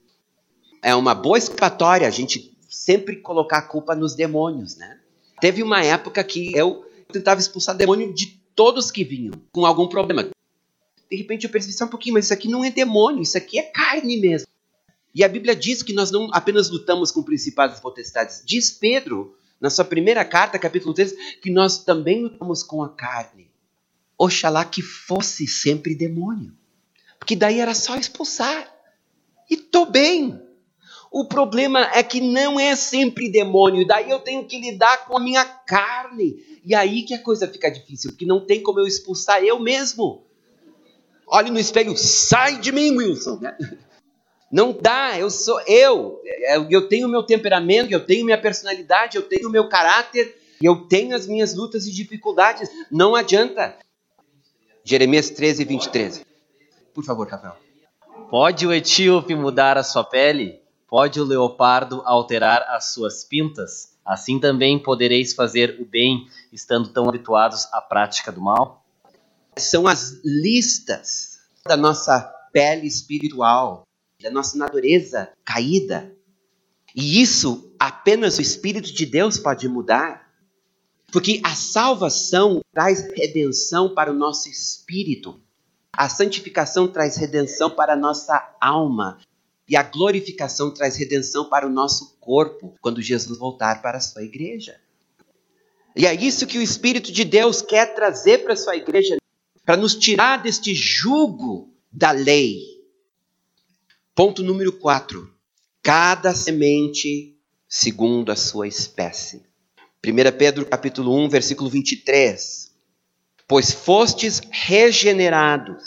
É 0.82 0.94
uma 0.94 1.14
boa 1.14 1.38
escapatória 1.38 2.08
a 2.08 2.10
gente 2.10 2.56
sempre 2.68 3.16
colocar 3.16 3.58
a 3.58 3.62
culpa 3.62 3.94
nos 3.94 4.14
demônios, 4.14 4.76
né? 4.76 4.98
Teve 5.40 5.62
uma 5.62 5.84
época 5.84 6.22
que 6.24 6.52
eu 6.56 6.84
tentava 7.12 7.40
expulsar 7.40 7.76
demônio 7.76 8.12
de 8.12 8.40
todos 8.54 8.90
que 8.90 9.04
vinham 9.04 9.34
com 9.52 9.64
algum 9.64 9.86
problema. 9.86 10.28
De 11.10 11.16
repente 11.16 11.44
eu 11.44 11.50
percebi 11.50 11.72
só 11.72 11.84
um 11.84 11.88
pouquinho, 11.88 12.14
mas 12.14 12.26
isso 12.26 12.34
aqui 12.34 12.48
não 12.48 12.64
é 12.64 12.70
demônio, 12.70 13.22
isso 13.22 13.38
aqui 13.38 13.58
é 13.58 13.62
carne 13.62 14.18
mesmo. 14.18 14.48
E 15.14 15.24
a 15.24 15.28
Bíblia 15.28 15.56
diz 15.56 15.82
que 15.82 15.92
nós 15.92 16.10
não 16.10 16.28
apenas 16.32 16.70
lutamos 16.70 17.10
com 17.10 17.22
principados 17.22 17.78
e 17.78 17.82
potestades. 17.82 18.42
Diz 18.44 18.70
Pedro 18.70 19.34
na 19.60 19.70
sua 19.70 19.84
primeira 19.84 20.24
carta, 20.24 20.58
capítulo 20.58 20.94
3, 20.94 21.40
que 21.40 21.50
nós 21.50 21.82
também 21.82 22.22
lutamos 22.22 22.62
com 22.62 22.82
a 22.82 22.88
carne. 22.88 23.50
Oxalá 24.16 24.64
que 24.64 24.82
fosse 24.82 25.46
sempre 25.46 25.94
demônio. 25.94 26.52
Porque 27.18 27.34
daí 27.34 27.58
era 27.58 27.74
só 27.74 27.96
expulsar. 27.96 28.72
E 29.50 29.56
tô 29.56 29.86
bem. 29.86 30.40
O 31.10 31.24
problema 31.24 31.90
é 31.94 32.02
que 32.02 32.20
não 32.20 32.60
é 32.60 32.76
sempre 32.76 33.30
demônio. 33.30 33.86
Daí 33.86 34.10
eu 34.10 34.20
tenho 34.20 34.44
que 34.44 34.60
lidar 34.60 35.06
com 35.06 35.16
a 35.16 35.20
minha 35.20 35.44
carne. 35.44 36.60
E 36.64 36.74
aí 36.74 37.02
que 37.02 37.14
a 37.14 37.22
coisa 37.22 37.48
fica 37.48 37.70
difícil, 37.70 38.10
porque 38.10 38.26
não 38.26 38.44
tem 38.44 38.62
como 38.62 38.78
eu 38.78 38.86
expulsar 38.86 39.42
eu 39.42 39.58
mesmo. 39.58 40.27
Olhe 41.30 41.50
no 41.50 41.58
espelho, 41.58 41.96
sai 41.96 42.58
de 42.58 42.72
mim, 42.72 42.96
Wilson. 42.96 43.40
Não 44.50 44.72
dá, 44.72 45.18
eu 45.18 45.30
sou 45.30 45.60
eu. 45.62 46.22
Eu 46.70 46.88
tenho 46.88 47.08
meu 47.08 47.22
temperamento, 47.22 47.92
eu 47.92 48.04
tenho 48.04 48.24
minha 48.24 48.40
personalidade, 48.40 49.16
eu 49.16 49.22
tenho 49.22 49.50
meu 49.50 49.68
caráter, 49.68 50.36
eu 50.62 50.86
tenho 50.88 51.14
as 51.14 51.26
minhas 51.26 51.54
lutas 51.54 51.86
e 51.86 51.92
dificuldades. 51.92 52.70
Não 52.90 53.14
adianta. 53.14 53.76
Jeremias 54.82 55.28
13, 55.28 55.64
23. 55.64 56.24
Por 56.94 57.04
favor, 57.04 57.28
Rafael. 57.28 57.56
Pode 58.30 58.66
o 58.66 58.72
etíope 58.72 59.34
mudar 59.34 59.76
a 59.76 59.82
sua 59.82 60.04
pele? 60.04 60.62
Pode 60.88 61.20
o 61.20 61.24
leopardo 61.24 62.02
alterar 62.06 62.64
as 62.68 62.92
suas 62.92 63.22
pintas? 63.22 63.96
Assim 64.04 64.40
também 64.40 64.78
podereis 64.78 65.34
fazer 65.34 65.76
o 65.78 65.84
bem, 65.84 66.26
estando 66.50 66.88
tão 66.88 67.06
habituados 67.06 67.66
à 67.72 67.82
prática 67.82 68.32
do 68.32 68.40
mal? 68.40 68.82
São 69.58 69.86
as 69.86 70.20
listas 70.24 71.38
da 71.66 71.76
nossa 71.76 72.20
pele 72.52 72.86
espiritual 72.86 73.88
da 74.20 74.30
nossa 74.30 74.58
natureza 74.58 75.30
caída. 75.44 76.12
E 76.94 77.20
isso 77.20 77.72
apenas 77.78 78.38
o 78.38 78.42
Espírito 78.42 78.92
de 78.92 79.06
Deus 79.06 79.38
pode 79.38 79.68
mudar. 79.68 80.28
Porque 81.10 81.40
a 81.42 81.54
salvação 81.54 82.60
traz 82.72 83.08
redenção 83.14 83.94
para 83.94 84.10
o 84.10 84.14
nosso 84.14 84.48
espírito. 84.48 85.40
A 85.92 86.08
santificação 86.08 86.86
traz 86.86 87.16
redenção 87.16 87.70
para 87.70 87.94
a 87.94 87.96
nossa 87.96 88.56
alma. 88.60 89.18
E 89.66 89.76
a 89.76 89.82
glorificação 89.82 90.72
traz 90.72 90.96
redenção 90.96 91.48
para 91.48 91.66
o 91.66 91.70
nosso 91.70 92.16
corpo, 92.18 92.74
quando 92.80 93.00
Jesus 93.00 93.38
voltar 93.38 93.80
para 93.80 93.98
a 93.98 94.00
sua 94.00 94.22
igreja. 94.22 94.80
E 95.94 96.06
é 96.06 96.14
isso 96.14 96.46
que 96.46 96.58
o 96.58 96.62
Espírito 96.62 97.10
de 97.10 97.24
Deus 97.24 97.62
quer 97.62 97.94
trazer 97.94 98.44
para 98.44 98.52
a 98.52 98.56
sua 98.56 98.76
igreja, 98.76 99.16
para 99.68 99.76
nos 99.76 99.94
tirar 99.94 100.40
deste 100.42 100.74
jugo 100.74 101.70
da 101.92 102.10
lei, 102.10 102.62
Ponto 104.14 104.42
número 104.42 104.72
4. 104.72 105.30
Cada 105.82 106.34
semente 106.34 107.36
segundo 107.68 108.32
a 108.32 108.34
sua 108.34 108.66
espécie. 108.66 109.42
1 110.02 110.38
Pedro 110.38 110.64
capítulo 110.64 111.14
1, 111.14 111.28
versículo 111.28 111.68
23. 111.68 112.72
Pois 113.46 113.70
fostes 113.70 114.40
regenerados, 114.50 115.84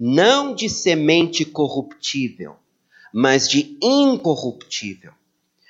não 0.00 0.54
de 0.54 0.70
semente 0.70 1.44
corruptível, 1.44 2.56
mas 3.12 3.46
de 3.46 3.76
incorruptível, 3.82 5.12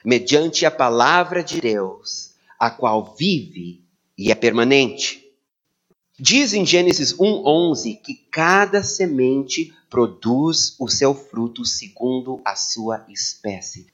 mediante 0.05 0.65
a 0.65 0.71
palavra 0.71 1.43
de 1.43 1.61
Deus, 1.61 2.35
a 2.57 2.71
qual 2.71 3.17
vive 3.19 3.83
e 4.17 4.31
é 4.31 4.35
permanente. 4.37 5.22
Diz 6.25 6.53
em 6.53 6.65
Gênesis 6.65 7.13
1:11 7.19 7.97
que 7.97 8.15
cada 8.31 8.81
semente 8.85 9.75
produz 9.91 10.77
o 10.79 10.87
seu 10.87 11.17
fruto 11.17 11.65
segundo 11.65 12.41
a 12.45 12.55
sua 12.55 13.05
espécie. 13.09 13.89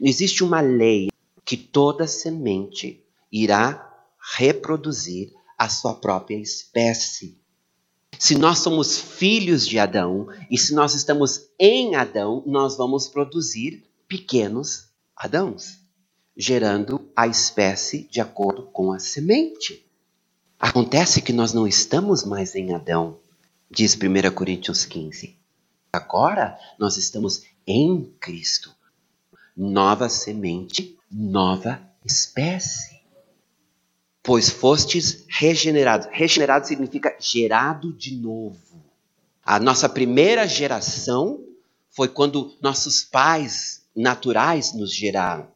Existe 0.00 0.44
uma 0.44 0.60
lei 0.60 1.08
que 1.44 1.56
toda 1.56 2.06
semente 2.06 3.04
irá 3.32 4.06
reproduzir 4.36 5.32
a 5.58 5.68
sua 5.68 5.92
própria 5.92 6.36
espécie. 6.36 7.36
Se 8.16 8.38
nós 8.38 8.60
somos 8.60 8.96
filhos 8.96 9.66
de 9.66 9.80
Adão 9.80 10.28
e 10.48 10.56
se 10.56 10.74
nós 10.74 10.94
estamos 10.94 11.48
em 11.58 11.96
Adão, 11.96 12.44
nós 12.46 12.76
vamos 12.76 13.08
produzir 13.08 13.82
pequenos 14.06 14.84
Adãos, 15.16 15.80
gerando 16.36 17.10
a 17.16 17.26
espécie 17.26 18.04
de 18.08 18.20
acordo 18.20 18.66
com 18.66 18.92
a 18.92 19.00
semente. 19.00 19.84
Acontece 20.62 21.20
que 21.20 21.32
nós 21.32 21.52
não 21.52 21.66
estamos 21.66 22.22
mais 22.22 22.54
em 22.54 22.72
Adão, 22.72 23.18
diz 23.68 23.96
1 23.96 24.32
Coríntios 24.32 24.84
15. 24.84 25.36
Agora 25.92 26.56
nós 26.78 26.96
estamos 26.96 27.42
em 27.66 28.04
Cristo. 28.20 28.72
Nova 29.56 30.08
semente, 30.08 30.96
nova 31.10 31.82
espécie. 32.04 33.02
Pois 34.22 34.50
fostes 34.50 35.24
regenerados. 35.28 36.06
Regenerado 36.12 36.64
significa 36.64 37.16
gerado 37.18 37.92
de 37.92 38.14
novo. 38.14 38.84
A 39.44 39.58
nossa 39.58 39.88
primeira 39.88 40.46
geração 40.46 41.44
foi 41.90 42.06
quando 42.06 42.56
nossos 42.62 43.02
pais 43.02 43.82
naturais 43.96 44.72
nos 44.72 44.94
geraram. 44.94 45.48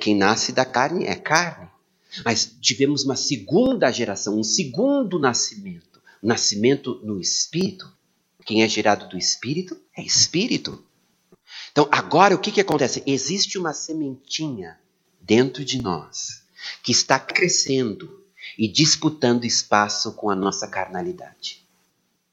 Quem 0.00 0.16
nasce 0.16 0.50
da 0.50 0.64
carne 0.64 1.04
é 1.04 1.14
carne. 1.14 1.68
Mas 2.24 2.56
tivemos 2.60 3.04
uma 3.04 3.16
segunda 3.16 3.90
geração, 3.90 4.38
um 4.38 4.44
segundo 4.44 5.18
nascimento, 5.18 6.00
nascimento 6.22 7.00
no 7.02 7.20
espírito. 7.20 7.90
Quem 8.44 8.62
é 8.62 8.68
gerado 8.68 9.08
do 9.08 9.18
espírito 9.18 9.76
é 9.96 10.02
espírito. 10.02 10.82
Então, 11.70 11.88
agora 11.90 12.34
o 12.34 12.38
que, 12.38 12.50
que 12.50 12.60
acontece? 12.60 13.02
Existe 13.06 13.58
uma 13.58 13.72
sementinha 13.72 14.78
dentro 15.20 15.64
de 15.64 15.82
nós 15.82 16.42
que 16.82 16.92
está 16.92 17.18
crescendo 17.18 18.24
e 18.58 18.66
disputando 18.66 19.44
espaço 19.44 20.12
com 20.12 20.30
a 20.30 20.34
nossa 20.34 20.66
carnalidade. 20.66 21.62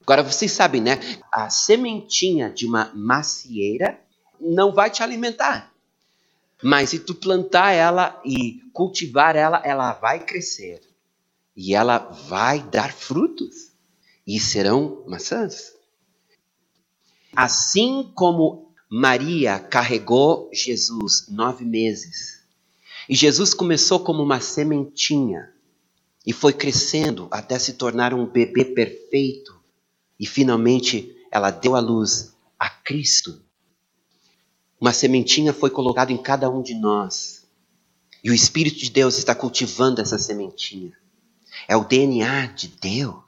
Agora, 0.02 0.24
vocês 0.24 0.52
sabem, 0.52 0.82
né? 0.82 1.00
A 1.32 1.50
sementinha 1.50 2.50
de 2.50 2.66
uma 2.66 2.92
macieira 2.94 4.00
não 4.40 4.72
vai 4.72 4.90
te 4.90 5.02
alimentar. 5.02 5.74
Mas 6.64 6.90
se 6.90 7.00
tu 7.00 7.14
plantar 7.14 7.72
ela 7.72 8.20
e 8.26 8.62
cultivar 8.74 9.36
ela, 9.36 9.62
ela 9.64 9.94
vai 9.94 10.24
crescer. 10.24 10.82
E 11.56 11.74
ela 11.74 11.98
vai 12.00 12.62
dar 12.62 12.94
frutos. 12.94 13.72
E 14.26 14.40
serão 14.40 15.04
maçãs. 15.08 15.74
Assim 17.36 18.12
como 18.16 18.74
Maria 18.90 19.60
carregou 19.60 20.50
Jesus 20.54 21.28
nove 21.30 21.66
meses. 21.66 22.44
E 23.08 23.16
Jesus 23.16 23.54
começou 23.54 24.00
como 24.00 24.24
uma 24.24 24.40
sementinha. 24.40 25.54
E 26.26 26.34
foi 26.34 26.54
crescendo 26.54 27.28
até 27.30 27.60
se 27.60 27.74
tornar 27.74 28.14
um 28.14 28.26
bebê 28.26 28.66
perfeito. 28.66 29.60
E 30.20 30.26
finalmente 30.26 31.16
ela 31.32 31.52
deu 31.52 31.76
à 31.76 31.80
luz 31.80 32.36
a 32.58 32.70
Cristo. 32.70 33.45
Uma 34.80 34.94
sementinha 34.94 35.54
foi 35.54 35.70
colocada 35.70 36.12
em 36.12 36.18
cada 36.18 36.50
um 36.50 36.62
de 36.62 36.74
nós. 36.76 37.46
E 38.24 38.30
o 38.30 38.34
Espírito 38.34 38.80
de 38.80 38.90
Deus 38.90 39.18
está 39.18 39.34
cultivando 39.36 40.02
essa 40.02 40.18
sementinha. 40.18 40.94
É 41.68 41.78
o 41.78 41.86
DNA 41.86 42.48
de 42.48 42.68
Deus. 42.68 43.24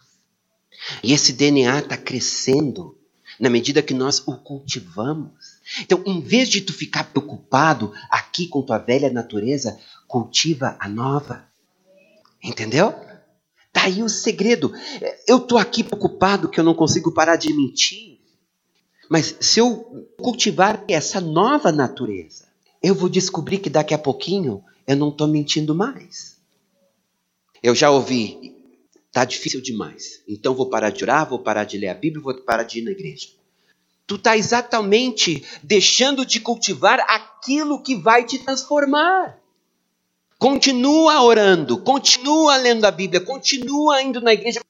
E 1.04 1.14
esse 1.14 1.34
DNA 1.34 1.80
está 1.80 1.98
crescendo 1.98 2.98
na 3.40 3.50
medida 3.50 3.82
que 3.82 3.94
nós 3.94 4.22
o 4.26 4.36
cultivamos. 4.36 5.32
Então, 5.82 6.02
em 6.06 6.20
vez 6.22 6.50
de 6.50 6.62
tu 6.62 6.74
ficar 6.74 7.06
preocupado 7.06 7.94
aqui 8.10 8.48
com 8.48 8.62
tua 8.62 8.78
velha 8.78 9.12
natureza, 9.12 9.80
cultiva 10.08 10.76
a 10.80 10.88
nova. 10.88 11.46
Entendeu? 12.44 12.94
Tá 13.72 13.84
aí 13.84 14.02
o 14.02 14.10
segredo. 14.10 14.74
Eu 15.28 15.40
tô 15.40 15.58
aqui 15.58 15.84
preocupado 15.84 16.50
que 16.50 16.60
eu 16.60 16.64
não 16.64 16.74
consigo 16.74 17.14
parar 17.14 17.36
de 17.36 17.54
mentir. 17.54 18.17
Mas 19.10 19.36
se 19.40 19.60
eu 19.60 20.08
cultivar 20.18 20.84
essa 20.88 21.22
nova 21.22 21.72
natureza, 21.72 22.46
eu 22.82 22.94
vou 22.94 23.10
descobrir 23.10 23.60
que 23.60 23.70
daqui 23.70 23.94
a 23.94 23.98
pouquinho 23.98 24.64
eu 24.86 24.96
não 24.96 25.10
estou 25.10 25.28
mentindo 25.28 25.74
mais. 25.74 26.38
Eu 27.64 27.74
já 27.74 27.90
ouvi, 27.90 28.56
tá 29.12 29.26
difícil 29.26 29.62
demais. 29.62 30.22
Então 30.28 30.54
vou 30.54 30.70
parar 30.70 30.90
de 30.90 31.04
orar, 31.04 31.28
vou 31.28 31.40
parar 31.40 31.64
de 31.64 31.78
ler 31.78 31.90
a 31.90 31.94
Bíblia, 31.94 32.22
vou 32.22 32.34
parar 32.36 32.64
de 32.64 32.80
ir 32.80 32.84
na 32.84 32.92
igreja. 32.92 33.30
Tu 34.06 34.16
está 34.16 34.38
exatamente 34.38 35.44
deixando 35.64 36.26
de 36.26 36.40
cultivar 36.40 37.00
aquilo 37.10 37.82
que 37.82 37.96
vai 37.96 38.26
te 38.26 38.40
transformar. 38.40 39.38
Continua 40.40 41.22
orando, 41.24 41.82
continua 41.82 42.58
lendo 42.58 42.86
a 42.86 42.92
Bíblia, 42.92 43.20
continua 43.20 44.02
indo 44.02 44.22
na 44.22 44.34
igreja, 44.34 44.62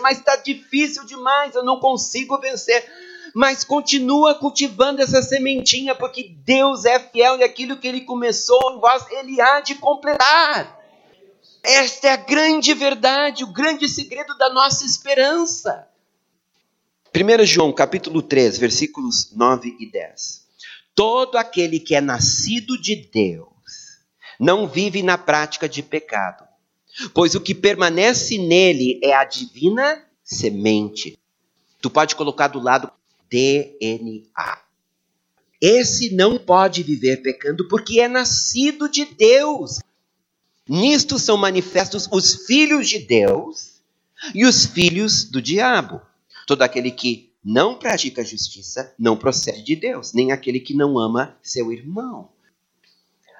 mas 0.00 0.18
está 0.18 0.36
difícil 0.36 1.04
demais, 1.04 1.54
eu 1.54 1.64
não 1.64 1.80
consigo 1.80 2.38
vencer 2.38 2.88
mas 3.34 3.64
continua 3.64 4.34
cultivando 4.34 5.02
essa 5.02 5.22
sementinha, 5.22 5.94
porque 5.94 6.34
Deus 6.44 6.84
é 6.84 6.98
fiel 6.98 7.38
e 7.38 7.44
aquilo 7.44 7.76
que 7.76 7.88
Ele 7.88 8.02
começou 8.02 8.72
em 8.72 8.80
vós, 8.80 9.04
Ele 9.10 9.40
há 9.40 9.60
de 9.60 9.74
completar. 9.76 10.78
Esta 11.62 12.08
é 12.08 12.12
a 12.12 12.16
grande 12.16 12.72
verdade, 12.72 13.44
o 13.44 13.52
grande 13.52 13.88
segredo 13.88 14.36
da 14.36 14.50
nossa 14.50 14.84
esperança. 14.84 15.86
1 17.14 17.44
João 17.44 17.72
capítulo 17.72 18.22
3, 18.22 18.56
versículos 18.56 19.32
9 19.34 19.76
e 19.78 19.90
10. 19.90 20.46
Todo 20.94 21.36
aquele 21.36 21.80
que 21.80 21.94
é 21.94 22.00
nascido 22.00 22.80
de 22.80 22.96
Deus 22.96 23.48
não 24.38 24.66
vive 24.66 25.02
na 25.02 25.18
prática 25.18 25.68
de 25.68 25.82
pecado, 25.82 26.44
pois 27.12 27.34
o 27.34 27.40
que 27.40 27.54
permanece 27.54 28.38
nele 28.38 28.98
é 29.02 29.14
a 29.14 29.24
divina 29.24 30.02
semente. 30.22 31.18
Tu 31.82 31.90
pode 31.90 32.14
colocar 32.14 32.48
do 32.48 32.60
lado 32.60 32.90
DNA. 33.30 34.58
Esse 35.60 36.14
não 36.14 36.38
pode 36.38 36.82
viver 36.82 37.18
pecando 37.18 37.68
porque 37.68 38.00
é 38.00 38.08
nascido 38.08 38.88
de 38.88 39.04
Deus. 39.04 39.78
Nisto 40.68 41.18
são 41.18 41.36
manifestos 41.36 42.08
os 42.10 42.46
filhos 42.46 42.88
de 42.88 42.98
Deus 42.98 43.80
e 44.34 44.44
os 44.44 44.64
filhos 44.66 45.24
do 45.24 45.40
diabo. 45.40 46.00
Todo 46.46 46.62
aquele 46.62 46.90
que 46.90 47.30
não 47.44 47.78
pratica 47.78 48.24
justiça 48.24 48.92
não 48.98 49.16
procede 49.16 49.62
de 49.62 49.76
Deus, 49.76 50.12
nem 50.12 50.32
aquele 50.32 50.60
que 50.60 50.74
não 50.74 50.98
ama 50.98 51.36
seu 51.42 51.72
irmão. 51.72 52.28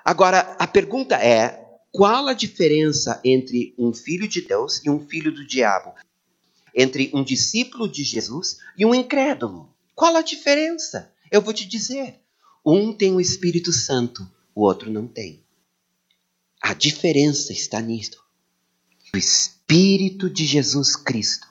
Agora, 0.05 0.57
a 0.59 0.67
pergunta 0.67 1.17
é: 1.17 1.65
qual 1.93 2.29
a 2.29 2.33
diferença 2.33 3.21
entre 3.25 3.75
um 3.79 3.93
filho 3.93 4.29
de 4.29 4.41
Deus 4.41 4.81
e 4.85 4.91
um 4.91 5.01
filho 5.01 5.33
do 5.33 5.47
diabo? 5.47 5.95
Entre 6.75 7.11
um 7.13 7.23
discípulo 7.23 7.89
de 7.89 8.05
Jesus 8.05 8.59
e 8.77 8.87
um 8.87 8.95
incrédulo? 8.95 9.69
Qual 10.01 10.17
a 10.17 10.23
diferença? 10.23 11.13
Eu 11.31 11.43
vou 11.43 11.53
te 11.53 11.69
dizer. 11.69 12.19
Um 12.65 12.91
tem 12.91 13.13
o 13.13 13.21
Espírito 13.21 13.71
Santo, 13.71 14.27
o 14.55 14.63
outro 14.63 14.91
não 14.91 15.07
tem. 15.07 15.45
A 16.59 16.73
diferença 16.73 17.53
está 17.53 17.83
nisto. 17.83 18.19
O 19.13 19.19
Espírito 19.19 20.31
de 20.31 20.47
Jesus 20.47 20.97
Cristo, 20.97 21.47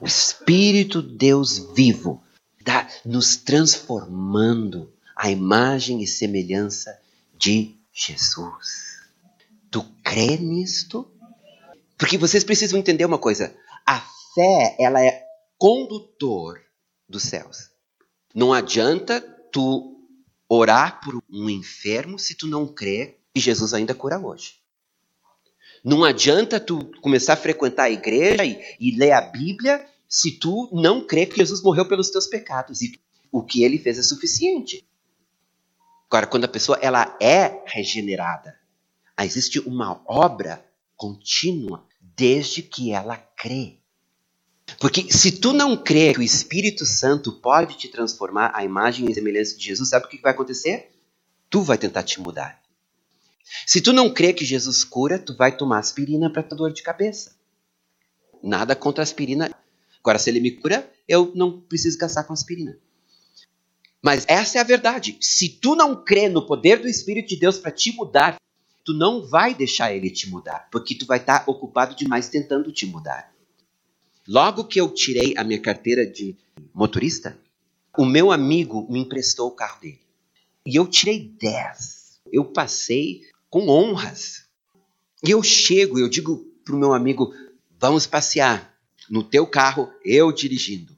o 0.00 0.06
Espírito 0.06 1.02
Deus 1.02 1.58
vivo, 1.74 2.24
está 2.58 2.88
nos 3.04 3.36
transformando 3.36 4.90
à 5.14 5.30
imagem 5.30 6.02
e 6.02 6.06
semelhança 6.06 6.98
de 7.36 7.76
Jesus. 7.92 9.10
Tu 9.70 9.84
crê 10.02 10.38
nisto? 10.38 11.06
Porque 11.98 12.16
vocês 12.16 12.44
precisam 12.44 12.78
entender 12.78 13.04
uma 13.04 13.18
coisa. 13.18 13.54
A 13.86 14.00
fé, 14.34 14.74
ela 14.80 15.04
é 15.04 15.22
condutor 15.58 16.62
dos 17.06 17.24
céus. 17.24 17.69
Não 18.34 18.52
adianta 18.52 19.20
tu 19.52 20.06
orar 20.48 21.00
por 21.00 21.22
um 21.30 21.50
enfermo 21.50 22.18
se 22.18 22.36
tu 22.36 22.46
não 22.46 22.66
crê 22.66 23.18
que 23.34 23.40
Jesus 23.40 23.74
ainda 23.74 23.94
cura 23.94 24.18
hoje. 24.18 24.60
Não 25.84 26.04
adianta 26.04 26.60
tu 26.60 26.90
começar 27.00 27.34
a 27.34 27.36
frequentar 27.36 27.84
a 27.84 27.90
igreja 27.90 28.44
e, 28.44 28.60
e 28.78 28.96
ler 28.96 29.12
a 29.12 29.20
Bíblia 29.20 29.84
se 30.08 30.32
tu 30.32 30.68
não 30.72 31.06
crê 31.06 31.26
que 31.26 31.36
Jesus 31.36 31.62
morreu 31.62 31.86
pelos 31.86 32.10
teus 32.10 32.26
pecados 32.26 32.82
e 32.82 33.00
o 33.32 33.42
que 33.42 33.62
ele 33.62 33.78
fez 33.78 33.98
é 33.98 34.02
suficiente. 34.02 34.86
Agora, 36.08 36.26
quando 36.26 36.44
a 36.44 36.48
pessoa 36.48 36.78
ela 36.82 37.16
é 37.20 37.62
regenerada, 37.66 38.58
existe 39.20 39.60
uma 39.60 40.02
obra 40.06 40.64
contínua 40.96 41.86
desde 42.00 42.62
que 42.62 42.92
ela 42.92 43.16
crê. 43.16 43.79
Porque 44.78 45.12
se 45.12 45.32
tu 45.32 45.52
não 45.52 45.76
crê 45.76 46.12
que 46.12 46.20
o 46.20 46.22
Espírito 46.22 46.86
Santo 46.86 47.32
pode 47.32 47.76
te 47.76 47.88
transformar 47.88 48.52
à 48.54 48.64
imagem 48.64 49.10
e 49.10 49.14
semelhança 49.14 49.56
de 49.56 49.64
Jesus, 49.64 49.88
sabe 49.88 50.06
o 50.06 50.08
que 50.08 50.20
vai 50.20 50.32
acontecer? 50.32 50.90
Tu 51.48 51.62
vai 51.62 51.76
tentar 51.76 52.02
te 52.02 52.20
mudar. 52.20 52.60
Se 53.66 53.80
tu 53.80 53.92
não 53.92 54.12
crê 54.12 54.32
que 54.32 54.44
Jesus 54.44 54.84
cura, 54.84 55.18
tu 55.18 55.36
vai 55.36 55.56
tomar 55.56 55.78
aspirina 55.78 56.30
para 56.30 56.42
tua 56.42 56.56
dor 56.56 56.72
de 56.72 56.82
cabeça. 56.82 57.36
Nada 58.42 58.76
contra 58.76 59.02
aspirina. 59.02 59.50
Agora, 60.00 60.18
se 60.18 60.30
ele 60.30 60.40
me 60.40 60.52
cura, 60.52 60.90
eu 61.08 61.32
não 61.34 61.60
preciso 61.60 61.98
gastar 61.98 62.24
com 62.24 62.32
aspirina. 62.32 62.78
Mas 64.02 64.24
essa 64.28 64.58
é 64.58 64.60
a 64.60 64.64
verdade. 64.64 65.18
Se 65.20 65.48
tu 65.48 65.74
não 65.74 66.04
crê 66.04 66.28
no 66.28 66.46
poder 66.46 66.80
do 66.80 66.88
Espírito 66.88 67.28
de 67.28 67.36
Deus 67.36 67.58
para 67.58 67.70
te 67.70 67.92
mudar, 67.92 68.36
tu 68.84 68.94
não 68.94 69.26
vai 69.26 69.54
deixar 69.54 69.94
ele 69.94 70.10
te 70.10 70.28
mudar, 70.28 70.68
porque 70.72 70.94
tu 70.94 71.04
vai 71.04 71.18
estar 71.18 71.40
tá 71.40 71.50
ocupado 71.50 71.94
demais 71.94 72.28
tentando 72.28 72.72
te 72.72 72.86
mudar. 72.86 73.30
Logo 74.32 74.62
que 74.62 74.80
eu 74.80 74.88
tirei 74.88 75.34
a 75.36 75.42
minha 75.42 75.58
carteira 75.60 76.06
de 76.06 76.36
motorista, 76.72 77.36
o 77.98 78.06
meu 78.06 78.30
amigo 78.30 78.86
me 78.88 79.00
emprestou 79.00 79.48
o 79.48 79.50
carro 79.50 79.80
dele. 79.80 79.98
E 80.64 80.76
eu 80.76 80.86
tirei 80.86 81.34
10. 81.36 82.20
Eu 82.32 82.44
passei 82.44 83.22
com 83.50 83.68
honras. 83.68 84.44
E 85.26 85.32
eu 85.32 85.42
chego, 85.42 85.98
eu 85.98 86.08
digo 86.08 86.46
para 86.64 86.76
o 86.76 86.78
meu 86.78 86.94
amigo: 86.94 87.34
vamos 87.76 88.06
passear 88.06 88.72
no 89.10 89.24
teu 89.24 89.48
carro, 89.48 89.90
eu 90.04 90.30
dirigindo. 90.30 90.96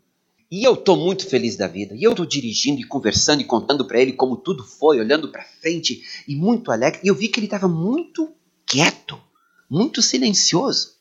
E 0.50 0.62
eu 0.62 0.74
estou 0.74 0.98
muito 0.98 1.26
feliz 1.26 1.56
da 1.56 1.66
vida. 1.66 1.94
E 1.96 2.02
eu 2.02 2.10
estou 2.10 2.26
dirigindo 2.26 2.82
e 2.82 2.84
conversando 2.84 3.40
e 3.40 3.46
contando 3.46 3.86
para 3.86 3.98
ele 3.98 4.12
como 4.12 4.36
tudo 4.36 4.62
foi, 4.62 5.00
olhando 5.00 5.28
para 5.28 5.42
frente 5.42 6.02
e 6.28 6.36
muito 6.36 6.70
alegre. 6.70 7.00
E 7.02 7.08
eu 7.08 7.14
vi 7.14 7.28
que 7.28 7.40
ele 7.40 7.46
estava 7.46 7.66
muito 7.66 8.30
quieto, 8.66 9.18
muito 9.70 10.02
silencioso. 10.02 11.00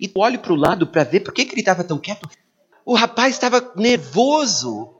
E 0.00 0.10
olho 0.14 0.38
para 0.38 0.52
o 0.52 0.56
lado 0.56 0.86
para 0.86 1.04
ver 1.04 1.20
por 1.20 1.32
que, 1.32 1.44
que 1.44 1.54
ele 1.54 1.60
estava 1.60 1.84
tão 1.84 1.98
quieto. 1.98 2.28
O 2.84 2.94
rapaz 2.94 3.34
estava 3.34 3.72
nervoso, 3.74 4.94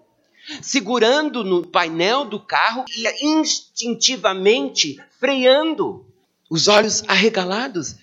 segurando 0.62 1.44
no 1.44 1.66
painel 1.66 2.24
do 2.24 2.40
carro 2.40 2.84
e 2.88 3.24
instintivamente 3.24 5.00
freando, 5.18 6.04
os 6.50 6.68
olhos 6.68 7.02
arregalados. 7.08 7.96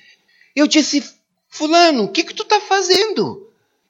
Eu 0.56 0.68
disse: 0.68 1.04
Fulano, 1.50 2.04
o 2.04 2.12
que, 2.12 2.24
que 2.24 2.34
tu 2.34 2.44
está 2.44 2.60
fazendo? 2.62 3.50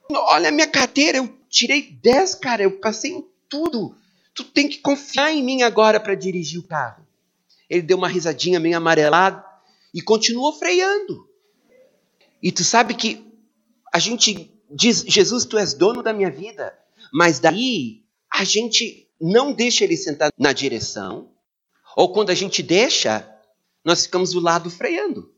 Olha 0.10 0.50
a 0.50 0.52
minha 0.52 0.68
carteira, 0.68 1.18
eu 1.18 1.30
tirei 1.50 1.82
10, 1.82 2.36
cara, 2.36 2.64
eu 2.64 2.72
passei 2.80 3.12
em 3.12 3.26
tudo. 3.48 3.96
Tu 4.34 4.44
tem 4.44 4.68
que 4.68 4.80
confiar 4.80 5.32
em 5.32 5.44
mim 5.44 5.62
agora 5.62 6.00
para 6.00 6.16
dirigir 6.16 6.60
o 6.60 6.68
carro. 6.68 7.06
Ele 7.70 7.82
deu 7.82 7.98
uma 7.98 8.08
risadinha 8.08 8.60
meio 8.60 8.78
amarelada 8.78 9.44
e 9.94 10.02
continuou 10.02 10.54
freando. 10.54 11.28
E 12.44 12.52
tu 12.52 12.62
sabe 12.62 12.94
que 12.94 13.26
a 13.94 14.00
gente 14.00 14.52
diz, 14.70 15.06
Jesus, 15.08 15.46
tu 15.46 15.58
és 15.58 15.74
dono 15.74 16.04
da 16.04 16.12
minha 16.12 16.30
vida. 16.30 16.78
Mas 17.14 17.40
daí 17.40 18.04
a 18.30 18.44
gente 18.44 19.08
não 19.22 19.54
deixa 19.54 19.86
ele 19.86 19.96
sentar 19.96 20.30
na 20.38 20.52
direção. 20.52 21.30
Ou 21.96 22.12
quando 22.12 22.32
a 22.32 22.36
gente 22.36 22.62
deixa, 22.62 23.26
nós 23.86 24.04
ficamos 24.06 24.32
do 24.32 24.42
lado 24.42 24.70
freando. 24.70 25.32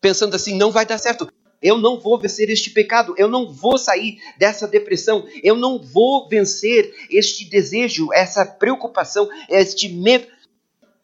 Pensando 0.00 0.34
assim, 0.34 0.56
não 0.56 0.70
vai 0.70 0.86
dar 0.86 0.96
certo. 0.96 1.30
Eu 1.60 1.76
não 1.76 2.00
vou 2.00 2.18
vencer 2.18 2.48
este 2.48 2.70
pecado, 2.70 3.14
eu 3.18 3.28
não 3.28 3.52
vou 3.52 3.76
sair 3.76 4.18
dessa 4.38 4.66
depressão, 4.66 5.26
eu 5.42 5.56
não 5.56 5.82
vou 5.82 6.28
vencer 6.28 6.94
este 7.10 7.44
desejo, 7.44 8.12
essa 8.12 8.46
preocupação, 8.46 9.28
este 9.50 9.88
medo. 9.88 10.28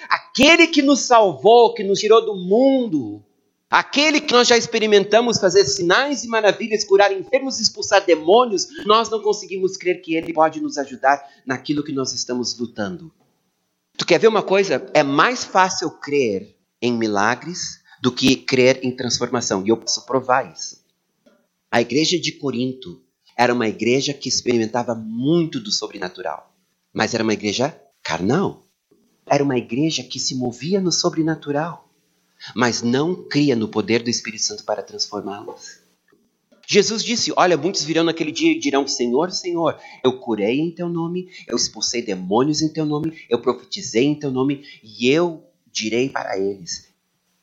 Aquele 0.09 0.69
que 0.69 0.81
nos 0.81 1.01
salvou, 1.01 1.75
que 1.75 1.83
nos 1.83 1.99
tirou 1.99 2.25
do 2.25 2.37
mundo, 2.37 3.23
aquele 3.75 4.21
que 4.21 4.33
nós 4.33 4.47
já 4.47 4.57
experimentamos 4.57 5.41
fazer 5.41 5.65
sinais 5.65 6.23
e 6.23 6.29
maravilhas, 6.29 6.85
curar 6.85 7.11
enfermos, 7.11 7.59
expulsar 7.59 8.07
demônios, 8.07 8.69
nós 8.87 9.11
não 9.11 9.21
conseguimos 9.21 9.77
crer 9.77 10.01
que 10.01 10.15
ele 10.15 10.33
pode 10.33 10.61
nos 10.61 10.79
ajudar 10.79 11.21
naquilo 11.45 11.83
que 11.83 11.91
nós 11.91 12.13
estamos 12.13 12.57
lutando. 12.57 13.13
Tu 13.99 14.07
quer 14.07 14.21
ver 14.21 14.29
uma 14.29 14.45
coisa? 14.45 14.89
É 14.95 15.03
mais 15.03 15.43
fácil 15.43 15.91
crer 15.91 16.57
em 16.81 16.93
milagres 16.93 17.81
do 18.01 18.13
que 18.13 18.37
crer 18.37 18.79
em 18.85 18.95
transformação. 18.95 19.67
E 19.67 19.71
eu 19.71 19.77
posso 19.77 20.07
provar 20.07 20.53
isso. 20.53 20.85
A 21.69 21.81
igreja 21.81 22.17
de 22.17 22.31
Corinto 22.31 23.03
era 23.37 23.53
uma 23.53 23.67
igreja 23.67 24.15
que 24.15 24.29
experimentava 24.29 24.95
muito 24.95 25.59
do 25.59 25.73
sobrenatural, 25.73 26.55
mas 26.93 27.13
era 27.13 27.25
uma 27.25 27.33
igreja 27.33 27.77
carnal. 28.05 28.63
Era 29.27 29.43
uma 29.43 29.59
igreja 29.59 30.05
que 30.05 30.21
se 30.21 30.37
movia 30.37 30.81
no 30.81 30.93
sobrenatural, 30.93 31.85
mas 32.55 32.83
não 32.83 33.15
cria 33.29 33.55
no 33.55 33.69
poder 33.69 34.03
do 34.03 34.11
Espírito 34.11 34.43
Santo 34.43 34.65
para 34.65 34.83
transformá-los. 34.83 35.85
Jesus 36.67 37.05
disse: 37.05 37.33
Olha, 37.37 37.57
muitos 37.57 37.85
virão 37.85 38.05
naquele 38.05 38.33
dia 38.33 38.53
e 38.53 38.59
dirão: 38.59 38.87
Senhor, 38.87 39.31
Senhor, 39.31 39.79
eu 40.03 40.19
curei 40.19 40.61
em 40.61 40.71
teu 40.71 40.89
nome, 40.89 41.29
eu 41.47 41.57
expulsei 41.57 42.03
demônios 42.03 42.63
em 42.63 42.73
teu 42.73 42.87
nome, 42.87 43.17
eu 43.29 43.41
profetizei 43.41 44.05
em 44.05 44.15
teu 44.15 44.31
nome, 44.31 44.65
e 44.83 45.09
eu 45.09 45.45
direi 45.71 46.09
para 46.09 46.39
eles: 46.39 46.89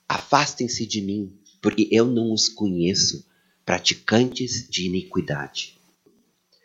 Afastem-se 0.08 0.86
de 0.86 1.02
mim, 1.02 1.38
porque 1.62 1.88
eu 1.92 2.06
não 2.06 2.34
os 2.34 2.50
conheço, 2.50 3.26
praticantes 3.66 4.68
de 4.70 4.88
iniquidade. 4.88 5.78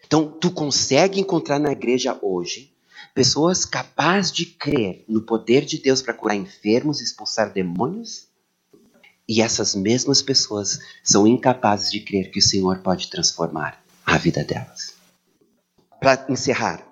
Então, 0.07 0.31
tu 0.31 0.51
consegue 0.51 1.21
encontrar 1.21 1.59
na 1.59 1.73
igreja 1.73 2.19
hoje 2.23 2.76
pessoas 3.17 3.65
capazes 3.65 4.31
de 4.31 4.45
crer 4.45 5.03
no 5.09 5.23
poder 5.23 5.65
de 5.65 5.79
Deus 5.79 6.03
para 6.03 6.13
curar 6.13 6.37
enfermos 6.37 7.01
expulsar 7.01 7.51
demônios? 7.51 8.27
E 9.27 9.41
essas 9.41 9.75
mesmas 9.75 10.21
pessoas 10.21 10.79
são 11.03 11.27
incapazes 11.27 11.91
de 11.91 12.01
crer 12.01 12.31
que 12.31 12.39
o 12.39 12.43
Senhor 12.43 12.81
pode 12.81 13.09
transformar 13.09 13.83
a 14.05 14.19
vida 14.19 14.45
delas. 14.45 14.95
Para 15.99 16.27
encerrar, 16.29 16.87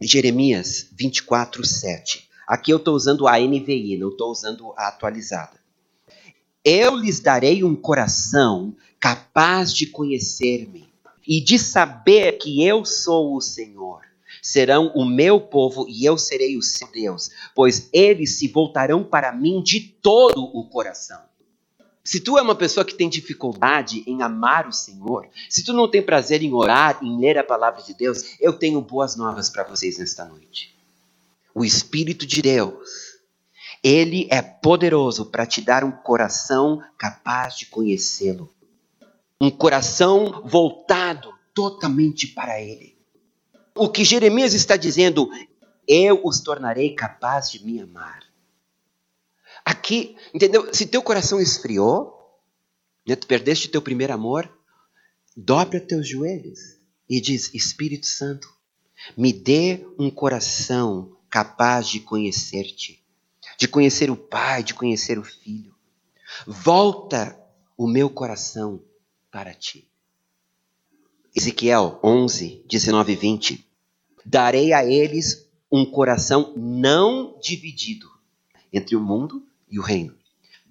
Jeremias 0.00 0.88
24, 0.90 1.64
7. 1.64 2.28
Aqui 2.48 2.72
eu 2.72 2.78
estou 2.78 2.96
usando 2.96 3.28
a 3.28 3.38
NVI, 3.38 3.96
não 3.96 4.08
estou 4.08 4.32
usando 4.32 4.74
a 4.76 4.88
atualizada. 4.88 5.60
Eu 6.64 6.96
lhes 6.96 7.20
darei 7.20 7.62
um 7.62 7.76
coração 7.76 8.74
capaz 8.98 9.72
de 9.72 9.86
conhecer-me 9.86 10.92
e 11.24 11.40
de 11.40 11.60
saber 11.60 12.38
que 12.38 12.66
eu 12.66 12.84
sou 12.84 13.36
o 13.36 13.40
Senhor. 13.40 14.09
Serão 14.42 14.92
o 14.94 15.04
meu 15.04 15.40
povo 15.40 15.86
e 15.88 16.04
eu 16.04 16.16
serei 16.16 16.56
o 16.56 16.62
seu 16.62 16.88
Deus, 16.88 17.30
pois 17.54 17.88
eles 17.92 18.38
se 18.38 18.48
voltarão 18.48 19.04
para 19.04 19.32
mim 19.32 19.62
de 19.62 19.80
todo 19.80 20.42
o 20.42 20.68
coração. 20.68 21.20
Se 22.02 22.20
tu 22.20 22.38
é 22.38 22.42
uma 22.42 22.54
pessoa 22.54 22.84
que 22.84 22.94
tem 22.94 23.08
dificuldade 23.08 24.02
em 24.06 24.22
amar 24.22 24.66
o 24.66 24.72
Senhor, 24.72 25.28
se 25.48 25.62
tu 25.62 25.72
não 25.72 25.88
tem 25.88 26.02
prazer 26.02 26.42
em 26.42 26.52
orar, 26.52 26.98
em 27.02 27.20
ler 27.20 27.38
a 27.38 27.44
palavra 27.44 27.82
de 27.82 27.94
Deus, 27.94 28.36
eu 28.40 28.52
tenho 28.52 28.80
boas 28.80 29.16
novas 29.16 29.50
para 29.50 29.64
vocês 29.64 29.98
nesta 29.98 30.24
noite. 30.24 30.74
O 31.54 31.64
Espírito 31.64 32.26
de 32.26 32.40
Deus 32.40 33.10
ele 33.82 34.28
é 34.30 34.42
poderoso 34.42 35.26
para 35.26 35.46
te 35.46 35.62
dar 35.62 35.84
um 35.84 35.90
coração 35.90 36.82
capaz 36.98 37.56
de 37.56 37.66
conhecê-lo. 37.66 38.52
Um 39.40 39.50
coração 39.50 40.42
voltado 40.44 41.32
totalmente 41.54 42.26
para 42.26 42.60
Ele. 42.60 42.99
O 43.80 43.88
que 43.88 44.04
Jeremias 44.04 44.52
está 44.52 44.76
dizendo, 44.76 45.30
eu 45.88 46.20
os 46.24 46.40
tornarei 46.40 46.94
capaz 46.94 47.50
de 47.50 47.64
me 47.64 47.80
amar. 47.80 48.22
Aqui, 49.64 50.16
entendeu? 50.34 50.72
Se 50.72 50.86
teu 50.86 51.02
coração 51.02 51.40
esfriou, 51.40 52.14
né, 53.06 53.16
tu 53.16 53.26
perdeste 53.26 53.68
teu 53.68 53.80
primeiro 53.80 54.12
amor, 54.12 54.50
dobra 55.36 55.80
teus 55.80 56.06
joelhos 56.06 56.78
e 57.08 57.20
diz: 57.20 57.54
Espírito 57.54 58.06
Santo, 58.06 58.48
me 59.16 59.32
dê 59.32 59.86
um 59.98 60.10
coração 60.10 61.16
capaz 61.28 61.88
de 61.88 62.00
conhecer-te 62.00 63.00
de 63.60 63.68
conhecer 63.68 64.10
o 64.10 64.16
Pai, 64.16 64.62
de 64.62 64.72
conhecer 64.72 65.18
o 65.18 65.22
Filho. 65.22 65.74
Volta 66.46 67.38
o 67.76 67.86
meu 67.86 68.08
coração 68.08 68.82
para 69.30 69.52
ti. 69.52 69.86
Ezequiel 71.36 72.00
11, 72.02 72.64
19 72.66 73.12
e 73.12 73.16
20. 73.16 73.69
Darei 74.24 74.72
a 74.72 74.84
eles 74.84 75.48
um 75.70 75.84
coração 75.84 76.52
não 76.56 77.38
dividido 77.40 78.08
entre 78.72 78.96
o 78.96 79.00
mundo 79.00 79.46
e 79.70 79.78
o 79.78 79.82
reino. 79.82 80.14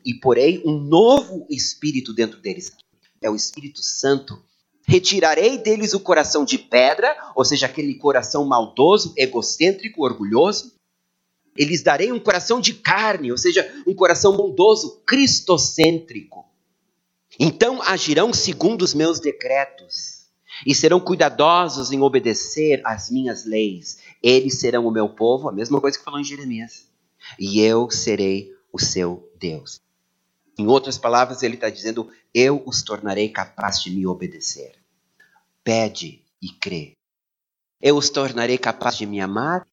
E 0.06 0.14
porei 0.14 0.62
um 0.66 0.78
novo 0.80 1.46
espírito 1.50 2.14
dentro 2.14 2.40
deles. 2.40 2.72
É 3.22 3.30
o 3.30 3.36
Espírito 3.36 3.82
Santo. 3.82 4.42
Retirarei 4.88 5.58
deles 5.58 5.94
o 5.94 6.00
coração 6.00 6.44
de 6.44 6.58
pedra, 6.58 7.16
ou 7.36 7.46
seja, 7.46 7.66
aquele 7.66 7.96
coração 7.96 8.46
maldoso, 8.46 9.14
egocêntrico, 9.18 10.04
orgulhoso, 10.04 10.74
e 11.58 11.66
lhes 11.66 11.84
darei 11.84 12.12
um 12.12 12.20
coração 12.20 12.62
de 12.62 12.74
carne, 12.74 13.32
ou 13.32 13.38
seja, 13.38 13.70
um 13.86 13.94
coração 13.94 14.36
bondoso, 14.36 15.02
cristocêntrico. 15.06 16.46
Então 17.38 17.82
agirão 17.82 18.34
segundo 18.34 18.82
os 18.82 18.94
meus 18.94 19.20
decretos 19.20 20.19
e 20.66 20.74
serão 20.76 21.00
cuidadosos 21.00 21.92
em 21.92 22.02
obedecer 22.02 22.82
às 22.86 23.10
minhas 23.10 23.46
leis. 23.46 24.00
Eles 24.22 24.60
serão 24.60 24.86
o 24.86 24.92
meu 24.92 25.10
povo, 25.10 25.50
a 25.50 25.52
mesma 25.52 25.80
coisa 25.80 25.98
que 25.98 26.04
falou 26.04 26.20
em 26.20 26.24
Jeremias, 26.24 26.86
e 27.40 27.62
eu 27.62 27.90
serei 27.90 28.54
o 28.72 28.80
seu 28.80 29.32
Deus. 29.40 29.82
Em 30.58 30.68
outras 30.68 30.98
palavras, 30.98 31.42
ele 31.42 31.56
está 31.56 31.70
dizendo: 31.70 32.12
Eu 32.34 32.62
os 32.66 32.84
tornarei 32.84 33.30
capazes 33.30 33.84
de 33.84 33.92
me 33.92 34.06
obedecer. 34.06 34.76
pede 35.64 36.24
e 36.42 36.50
crê. 36.50 36.94
Eu 37.82 37.96
os 37.98 38.10
tornarei 38.10 38.58
capaz 38.58 38.98
de 38.98 39.06
me 39.06 39.22
amar, 39.22 39.66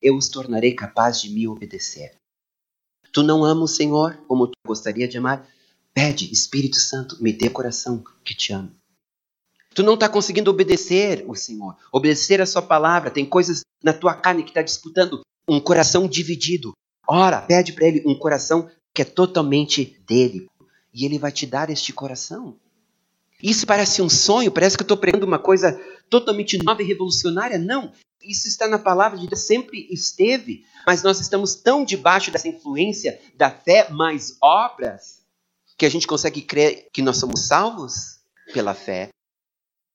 eu 0.00 0.16
os 0.16 0.28
tornarei 0.28 0.74
capaz 0.74 1.20
de 1.20 1.30
me 1.30 1.46
obedecer. 1.46 2.16
Tu 3.12 3.22
não 3.22 3.44
ama 3.44 3.62
o 3.62 3.68
Senhor 3.68 4.16
como 4.26 4.48
tu 4.48 4.56
gostaria 4.66 5.06
de 5.06 5.18
amar? 5.18 5.46
Pede, 5.94 6.32
Espírito 6.32 6.76
Santo, 6.76 7.22
me 7.22 7.32
dê 7.32 7.50
coração 7.50 8.02
que 8.24 8.34
te 8.34 8.52
ame. 8.52 8.81
Tu 9.74 9.82
não 9.82 9.94
está 9.94 10.08
conseguindo 10.08 10.50
obedecer 10.50 11.24
o 11.26 11.34
Senhor, 11.34 11.76
obedecer 11.90 12.40
a 12.40 12.46
Sua 12.46 12.62
palavra. 12.62 13.10
Tem 13.10 13.24
coisas 13.24 13.62
na 13.82 13.92
tua 13.92 14.14
carne 14.14 14.42
que 14.42 14.50
está 14.50 14.62
disputando 14.62 15.22
um 15.48 15.60
coração 15.60 16.06
dividido. 16.06 16.72
Ora, 17.06 17.40
pede 17.42 17.72
para 17.72 17.86
Ele 17.86 18.02
um 18.06 18.14
coração 18.14 18.70
que 18.94 19.02
é 19.02 19.04
totalmente 19.04 19.98
dele. 20.06 20.46
E 20.92 21.04
Ele 21.04 21.18
vai 21.18 21.32
te 21.32 21.46
dar 21.46 21.70
este 21.70 21.92
coração. 21.92 22.56
Isso 23.42 23.66
parece 23.66 24.00
um 24.00 24.08
sonho, 24.08 24.52
parece 24.52 24.76
que 24.76 24.82
eu 24.82 24.84
estou 24.84 24.96
pregando 24.96 25.26
uma 25.26 25.38
coisa 25.38 25.80
totalmente 26.08 26.62
nova 26.62 26.82
e 26.82 26.86
revolucionária. 26.86 27.58
Não, 27.58 27.92
isso 28.22 28.46
está 28.46 28.68
na 28.68 28.78
palavra 28.78 29.18
de 29.18 29.26
Deus, 29.26 29.40
sempre 29.40 29.88
esteve, 29.90 30.64
mas 30.86 31.02
nós 31.02 31.18
estamos 31.18 31.56
tão 31.56 31.84
debaixo 31.84 32.30
dessa 32.30 32.46
influência 32.46 33.20
da 33.36 33.50
fé 33.50 33.88
mais 33.90 34.36
obras 34.40 35.22
que 35.76 35.84
a 35.84 35.90
gente 35.90 36.06
consegue 36.06 36.42
crer 36.42 36.88
que 36.92 37.02
nós 37.02 37.16
somos 37.16 37.48
salvos 37.48 38.20
pela 38.52 38.74
fé 38.74 39.08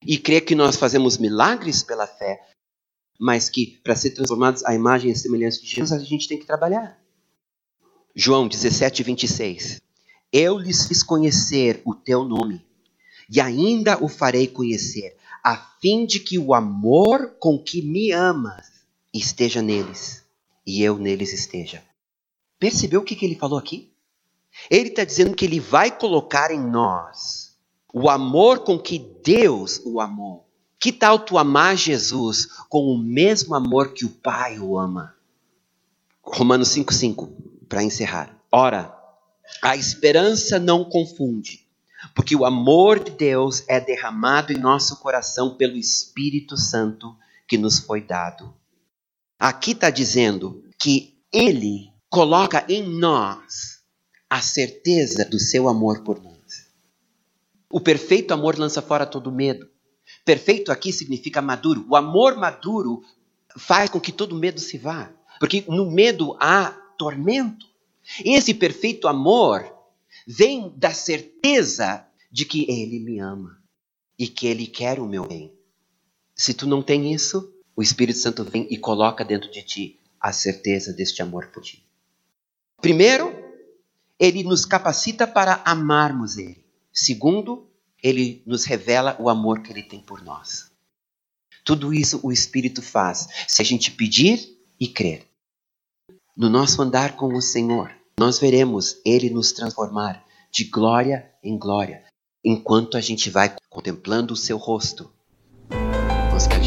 e 0.05 0.17
crer 0.17 0.41
que 0.41 0.55
nós 0.55 0.75
fazemos 0.75 1.17
milagres 1.17 1.83
pela 1.83 2.07
fé, 2.07 2.39
mas 3.19 3.49
que 3.49 3.79
para 3.83 3.95
ser 3.95 4.11
transformados 4.11 4.63
à 4.65 4.73
imagem 4.73 5.11
e 5.11 5.15
semelhança 5.15 5.61
de 5.61 5.67
Jesus 5.67 5.91
a 5.91 6.03
gente 6.03 6.27
tem 6.27 6.37
que 6.37 6.45
trabalhar. 6.45 6.99
João 8.15 8.47
17, 8.47 9.03
26. 9.03 9.81
Eu 10.31 10.57
lhes 10.57 10.87
fiz 10.87 11.03
conhecer 11.03 11.81
o 11.85 11.95
teu 11.95 12.23
nome 12.23 12.65
e 13.29 13.41
ainda 13.41 14.03
o 14.03 14.07
farei 14.07 14.47
conhecer, 14.47 15.17
a 15.43 15.55
fim 15.81 16.05
de 16.05 16.19
que 16.19 16.37
o 16.37 16.53
amor 16.53 17.35
com 17.39 17.61
que 17.61 17.81
me 17.81 18.11
amas 18.11 18.67
esteja 19.13 19.61
neles 19.61 20.23
e 20.65 20.81
eu 20.81 20.97
neles 20.97 21.33
esteja. 21.33 21.83
Percebeu 22.59 23.01
o 23.01 23.03
que, 23.03 23.15
que 23.15 23.25
ele 23.25 23.35
falou 23.35 23.57
aqui? 23.57 23.91
Ele 24.69 24.89
está 24.89 25.03
dizendo 25.03 25.35
que 25.35 25.45
ele 25.45 25.59
vai 25.59 25.95
colocar 25.95 26.51
em 26.51 26.59
nós 26.59 27.46
o 27.93 28.09
amor 28.09 28.59
com 28.59 28.77
que 28.77 28.99
Deus 29.23 29.81
o 29.85 29.99
amou. 29.99 30.47
Que 30.79 30.91
tal 30.91 31.19
tu 31.19 31.37
amar 31.37 31.75
Jesus 31.75 32.47
com 32.69 32.85
o 32.85 32.97
mesmo 32.97 33.55
amor 33.55 33.93
que 33.93 34.05
o 34.05 34.09
Pai 34.09 34.59
o 34.59 34.77
ama? 34.77 35.15
Romanos 36.21 36.69
5,5, 36.69 37.29
para 37.67 37.83
encerrar. 37.83 38.37
Ora, 38.51 38.95
a 39.61 39.75
esperança 39.75 40.59
não 40.59 40.83
confunde, 40.85 41.65
porque 42.13 42.35
o 42.35 42.45
amor 42.45 43.03
de 43.03 43.11
Deus 43.11 43.63
é 43.67 43.79
derramado 43.79 44.53
em 44.53 44.57
nosso 44.57 44.97
coração 44.97 45.55
pelo 45.55 45.77
Espírito 45.77 46.57
Santo 46.57 47.15
que 47.47 47.57
nos 47.57 47.79
foi 47.79 48.01
dado. 48.01 48.53
Aqui 49.39 49.71
está 49.71 49.89
dizendo 49.89 50.63
que 50.77 51.17
Ele 51.31 51.91
coloca 52.09 52.65
em 52.69 52.83
nós 52.83 53.81
a 54.29 54.41
certeza 54.41 55.25
do 55.25 55.39
seu 55.39 55.67
amor 55.67 56.03
por 56.03 56.21
nós. 56.21 56.36
O 57.69 57.79
perfeito 57.79 58.33
amor 58.33 58.57
lança 58.57 58.81
fora 58.81 59.05
todo 59.05 59.31
medo. 59.31 59.69
Perfeito 60.23 60.71
aqui 60.71 60.93
significa 60.93 61.41
maduro. 61.41 61.85
O 61.89 61.95
amor 61.95 62.37
maduro 62.37 63.03
faz 63.57 63.89
com 63.89 63.99
que 63.99 64.11
todo 64.11 64.35
medo 64.35 64.59
se 64.59 64.77
vá. 64.77 65.11
Porque 65.39 65.63
no 65.67 65.91
medo 65.91 66.35
há 66.39 66.71
tormento. 66.97 67.65
Esse 68.23 68.53
perfeito 68.53 69.07
amor 69.07 69.69
vem 70.25 70.73
da 70.77 70.91
certeza 70.91 72.05
de 72.31 72.45
que 72.45 72.65
Ele 72.69 72.99
me 72.99 73.19
ama 73.19 73.61
e 74.17 74.27
que 74.27 74.47
Ele 74.47 74.65
quer 74.65 74.99
o 74.99 75.07
meu 75.07 75.25
bem. 75.27 75.53
Se 76.35 76.53
tu 76.53 76.67
não 76.67 76.81
tem 76.81 77.13
isso, 77.13 77.53
o 77.75 77.81
Espírito 77.81 78.19
Santo 78.19 78.43
vem 78.43 78.67
e 78.69 78.77
coloca 78.77 79.25
dentro 79.25 79.51
de 79.51 79.61
ti 79.63 79.99
a 80.19 80.31
certeza 80.31 80.93
deste 80.93 81.21
amor 81.21 81.47
por 81.47 81.63
ti. 81.63 81.83
Primeiro, 82.81 83.31
ele 84.19 84.43
nos 84.43 84.65
capacita 84.65 85.27
para 85.27 85.61
amarmos 85.65 86.37
Ele. 86.37 86.66
Segundo, 86.99 87.69
ele 88.01 88.41
nos 88.43 88.65
revela 88.65 89.15
o 89.19 89.29
amor 89.29 89.61
que 89.61 89.71
Ele 89.71 89.83
tem 89.83 89.99
por 89.99 90.23
nós. 90.23 90.71
Tudo 91.63 91.93
isso 91.93 92.19
o 92.23 92.31
Espírito 92.31 92.81
faz 92.81 93.27
se 93.47 93.61
a 93.61 93.65
gente 93.65 93.91
pedir 93.91 94.57
e 94.79 94.87
crer. 94.87 95.27
No 96.35 96.49
nosso 96.49 96.81
andar 96.81 97.15
com 97.15 97.35
o 97.35 97.41
Senhor, 97.41 97.95
nós 98.19 98.39
veremos 98.39 98.99
Ele 99.05 99.29
nos 99.29 99.51
transformar 99.51 100.25
de 100.51 100.63
glória 100.63 101.31
em 101.43 101.55
glória, 101.55 102.03
enquanto 102.43 102.97
a 102.97 103.01
gente 103.01 103.29
vai 103.29 103.55
contemplando 103.69 104.33
o 104.33 104.37
seu 104.37 104.57
rosto. 104.57 105.13
Ficar 106.41 106.59